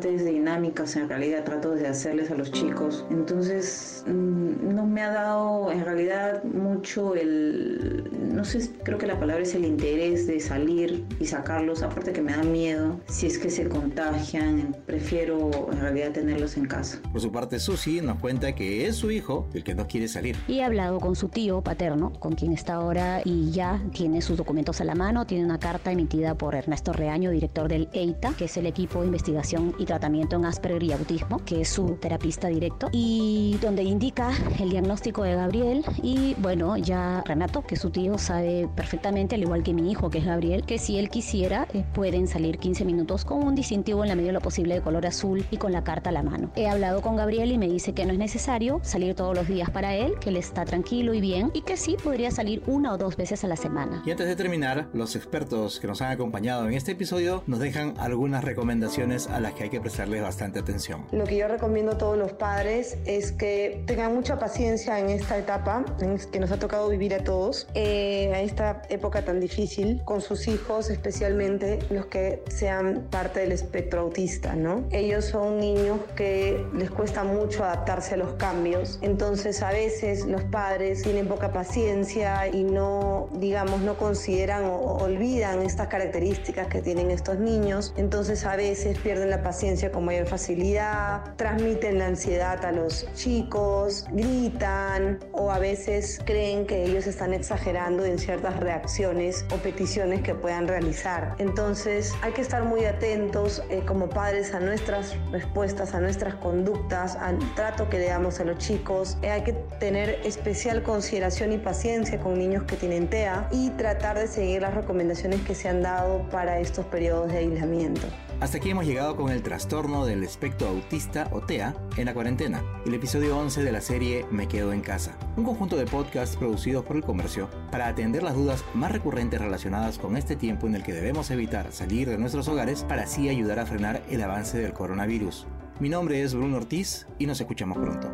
bastantes 0.01 0.25
dinámicas 0.25 0.97
en 0.97 1.09
realidad, 1.09 1.45
trato 1.45 1.75
de 1.75 1.87
hacerles 1.87 2.31
a 2.31 2.35
los 2.35 2.51
chicos. 2.51 3.05
Entonces 3.11 4.03
mm, 4.07 4.75
no 4.75 4.87
me 4.87 5.03
ha 5.03 5.11
dado 5.11 5.71
en 5.71 5.85
realidad 5.85 6.43
mucho 6.45 7.15
el, 7.15 8.09
no 8.35 8.45
sé, 8.45 8.71
creo 8.83 8.97
que 8.97 9.07
la 9.07 9.19
palabra 9.19 9.43
es 9.43 9.55
el 9.55 9.65
interés 9.65 10.27
de 10.27 10.41
salir 10.41 11.05
y 11.19 11.27
sacarlos, 11.27 11.83
aparte 11.83 12.13
que 12.13 12.23
me 12.23 12.33
da 12.33 12.43
miedo, 12.43 12.99
si 13.09 13.27
es 13.27 13.39
que 13.39 13.51
se 13.51 13.69
contagian, 13.69 14.75
prefiero 14.87 15.51
en 15.71 15.81
realidad 15.81 16.13
tenerlos 16.13 16.57
en 16.57 16.67
casa. 16.67 17.01
Por 17.13 17.21
su 17.21 17.31
parte, 17.31 17.59
Susi 17.59 18.01
nos 18.01 18.19
cuenta 18.19 18.55
que 18.55 18.87
es 18.87 18.97
su 18.97 19.11
hijo 19.11 19.49
el 19.53 19.65
que 19.65 19.75
no 19.75 19.87
quiere 19.87 20.09
salir. 20.09 20.37
Y 20.49 20.61
ha 20.61 20.67
hablado 20.67 20.99
con 20.99 21.15
su 21.15 21.29
tío 21.29 21.61
paterno, 21.61 22.13
con 22.19 22.35
quien 22.35 22.53
está 22.53 22.75
ahora 22.75 23.21
y 23.25 23.51
ya 23.51 23.83
tiene 23.93 24.23
sus 24.23 24.39
documentos 24.39 24.81
a 24.81 24.85
la 24.85 24.95
mano, 24.95 25.27
tiene 25.27 25.45
una 25.45 25.59
carta 25.59 25.93
emitida 25.93 26.35
por 26.35 26.55
Ernesto 26.55 26.95
Reaño, 26.95 27.31
director 27.31 27.69
del 27.69 27.89
EITA, 27.93 28.33
que 28.39 28.47
es 28.47 28.57
el 28.57 28.67
equipo 28.67 29.01
de 29.01 29.07
investigación 29.07 29.75
y 29.79 29.90
tratamiento 29.91 30.37
en 30.37 30.45
Asperger 30.45 30.85
y 30.85 30.93
autismo, 30.93 31.45
que 31.45 31.63
es 31.63 31.69
su 31.69 31.97
terapista 31.97 32.47
directo, 32.47 32.89
y 32.93 33.59
donde 33.61 33.83
indica 33.83 34.31
el 34.61 34.71
diagnóstico 34.71 35.25
de 35.25 35.35
Gabriel 35.35 35.85
y 36.01 36.35
bueno, 36.39 36.77
ya 36.77 37.25
Renato, 37.27 37.63
que 37.63 37.75
es 37.75 37.81
su 37.81 37.91
tío, 37.91 38.17
sabe 38.17 38.69
perfectamente, 38.77 39.35
al 39.35 39.43
igual 39.43 39.65
que 39.65 39.75
mi 39.75 39.91
hijo, 39.91 40.09
que 40.09 40.19
es 40.19 40.25
Gabriel, 40.25 40.63
que 40.65 40.79
si 40.79 40.97
él 40.97 41.09
quisiera, 41.09 41.67
eh, 41.75 41.85
pueden 41.93 42.29
salir 42.29 42.59
15 42.59 42.85
minutos 42.85 43.25
con 43.25 43.43
un 43.43 43.57
distintivo 43.57 44.05
en 44.05 44.11
la 44.11 44.15
medida 44.15 44.29
de 44.29 44.35
lo 44.35 44.41
posible 44.41 44.75
de 44.75 44.81
color 44.81 45.07
azul 45.07 45.45
y 45.51 45.57
con 45.57 45.73
la 45.73 45.83
carta 45.83 46.11
a 46.11 46.13
la 46.13 46.23
mano. 46.23 46.53
He 46.55 46.69
hablado 46.69 47.03
con 47.03 47.17
Gabriel 47.17 47.51
y 47.51 47.59
me 47.59 47.67
dice 47.67 47.93
que 47.93 48.07
no 48.07 48.13
es 48.13 48.19
necesario 48.21 48.79
salir 48.85 49.17
todos 49.17 49.35
los 49.35 49.49
días 49.49 49.71
para 49.71 49.97
él, 49.97 50.13
que 50.21 50.29
él 50.29 50.37
está 50.37 50.65
tranquilo 50.65 51.15
y 51.15 51.21
bien 51.21 51.51
y 51.53 51.63
que 51.63 51.77
sí 51.77 51.97
podría 52.01 52.31
salir 52.31 52.63
una 52.69 52.93
o 52.93 52.97
dos 52.97 53.17
veces 53.17 53.43
a 53.43 53.49
la 53.49 53.57
semana. 53.57 54.05
Y 54.07 54.13
antes 54.13 54.29
de 54.29 54.37
terminar, 54.37 54.89
los 54.93 55.17
expertos 55.17 55.81
que 55.81 55.89
nos 55.89 56.01
han 56.01 56.13
acompañado 56.13 56.69
en 56.69 56.75
este 56.75 56.93
episodio 56.93 57.43
nos 57.49 57.59
dejan 57.59 57.95
algunas 57.99 58.45
recomendaciones 58.45 59.27
a 59.27 59.41
las 59.41 59.55
que 59.55 59.65
hay 59.65 59.71
que 59.71 59.80
prestarles 59.81 60.23
bastante 60.23 60.59
atención. 60.59 61.07
Lo 61.13 61.25
que 61.25 61.37
yo 61.37 61.49
recomiendo 61.49 61.93
a 61.93 61.99
todos 61.99 62.17
los 62.17 62.33
padres 62.33 62.99
es 63.05 63.33
que 63.33 63.83
tengan 63.87 64.15
mucha 64.15 64.39
paciencia 64.39 64.99
en 64.99 65.11
esta 65.11 65.39
etapa 65.39 65.85
que 66.33 66.41
nos 66.41 66.51
ha 66.51 66.59
tocado 66.59 66.89
vivir 66.89 67.15
a 67.15 67.25
todos, 67.25 67.69
eh, 67.75 68.33
a 68.35 68.41
esta 68.41 68.83
época 68.89 69.25
tan 69.25 69.41
difícil, 69.41 70.03
con 70.05 70.21
sus 70.21 70.49
hijos, 70.49 70.91
especialmente 70.91 71.79
los 71.91 72.07
que 72.07 72.43
sean 72.49 73.07
parte 73.11 73.41
del 73.41 73.53
espectro 73.53 74.01
autista, 74.01 74.55
¿no? 74.55 74.85
Ellos 74.91 75.25
son 75.25 75.59
niños 75.59 75.99
que 76.17 76.65
les 76.75 76.91
cuesta 76.91 77.25
mucho 77.25 77.65
adaptarse 77.65 78.15
a 78.15 78.17
los 78.17 78.35
cambios, 78.35 78.99
entonces 79.03 79.63
a 79.63 79.71
veces 79.71 80.27
los 80.27 80.43
padres 80.45 81.03
tienen 81.03 81.29
poca 81.29 81.53
paciencia 81.53 82.49
y 82.49 82.65
no, 82.65 83.29
digamos, 83.35 83.81
no 83.81 83.97
consideran 83.97 84.65
o 84.65 84.99
olvidan 84.99 85.63
estas 85.63 85.89
características 85.89 86.67
que 86.69 86.83
tienen 86.83 87.11
estos 87.11 87.39
niños, 87.39 87.95
entonces 87.97 88.45
a 88.45 88.57
veces 88.57 88.99
pierden 88.99 89.31
la 89.31 89.43
paciencia 89.43 89.70
con 89.93 90.05
mayor 90.05 90.27
facilidad, 90.27 91.37
transmiten 91.37 91.99
la 92.01 92.07
ansiedad 92.07 92.65
a 92.65 92.73
los 92.73 93.07
chicos, 93.15 94.05
gritan 94.11 95.21
o 95.33 95.53
a 95.53 95.61
veces 95.61 96.21
creen 96.25 96.67
que 96.67 96.83
ellos 96.85 97.07
están 97.07 97.33
exagerando 97.33 98.05
en 98.05 98.19
ciertas 98.19 98.59
reacciones 98.59 99.45
o 99.55 99.57
peticiones 99.59 100.23
que 100.23 100.35
puedan 100.35 100.67
realizar. 100.67 101.37
Entonces 101.39 102.13
hay 102.21 102.33
que 102.33 102.41
estar 102.41 102.65
muy 102.65 102.85
atentos 102.85 103.63
eh, 103.71 103.83
como 103.87 104.09
padres 104.09 104.55
a 104.55 104.61
nuestras 104.61 105.17
respuestas, 105.31 105.95
a 105.95 106.01
nuestras 106.01 106.35
conductas, 106.35 107.15
al 107.15 107.39
trato 107.55 107.89
que 107.89 107.99
le 107.99 108.07
damos 108.07 108.41
a 108.41 108.45
los 108.45 108.59
chicos. 108.59 109.19
Eh, 109.23 109.31
hay 109.31 109.45
que 109.45 109.53
tener 109.79 110.21
especial 110.25 110.83
consideración 110.83 111.53
y 111.53 111.59
paciencia 111.59 112.19
con 112.19 112.37
niños 112.37 112.65
que 112.65 112.75
tienen 112.75 113.09
TEA 113.09 113.49
y 113.53 113.71
tratar 113.71 114.19
de 114.19 114.27
seguir 114.27 114.63
las 114.63 114.75
recomendaciones 114.75 115.41
que 115.43 115.55
se 115.55 115.69
han 115.69 115.81
dado 115.81 116.29
para 116.29 116.59
estos 116.59 116.87
periodos 116.87 117.31
de 117.31 117.39
aislamiento. 117.39 118.09
Hasta 118.41 118.57
aquí 118.57 118.71
hemos 118.71 118.87
llegado 118.87 119.17
con 119.17 119.31
el 119.31 119.43
trastorno 119.43 120.07
del 120.07 120.25
espectro 120.25 120.69
autista 120.69 121.29
o 121.31 121.43
TEA 121.43 121.75
en 121.99 122.07
la 122.07 122.15
cuarentena, 122.15 122.65
el 122.87 122.95
episodio 122.95 123.37
11 123.37 123.63
de 123.63 123.71
la 123.71 123.83
serie 123.83 124.25
Me 124.31 124.49
Quedo 124.49 124.73
en 124.73 124.81
Casa, 124.81 125.19
un 125.37 125.45
conjunto 125.45 125.77
de 125.77 125.85
podcasts 125.85 126.37
producidos 126.37 126.83
por 126.87 126.97
el 126.97 127.03
comercio 127.03 127.51
para 127.71 127.87
atender 127.87 128.23
las 128.23 128.35
dudas 128.35 128.65
más 128.73 128.93
recurrentes 128.93 129.43
relacionadas 129.43 129.99
con 129.99 130.17
este 130.17 130.37
tiempo 130.37 130.67
en 130.67 130.75
el 130.75 130.83
que 130.83 130.95
debemos 130.95 131.31
evitar 131.31 131.71
salir 131.71 132.09
de 132.09 132.17
nuestros 132.17 132.49
hogares 132.49 132.83
para 132.85 133.03
así 133.03 133.29
ayudar 133.29 133.59
a 133.59 133.67
frenar 133.67 134.03
el 134.09 134.23
avance 134.23 134.57
del 134.57 134.73
coronavirus. 134.73 135.47
Mi 135.79 135.91
nombre 135.91 136.23
es 136.23 136.35
Bruno 136.35 136.57
Ortiz 136.57 137.07
y 137.19 137.27
nos 137.27 137.43
escuchamos 137.43 137.77
pronto. 137.77 138.11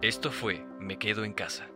Esto 0.00 0.32
fue 0.32 0.64
Me 0.80 0.98
Quedo 0.98 1.24
en 1.24 1.34
Casa. 1.34 1.66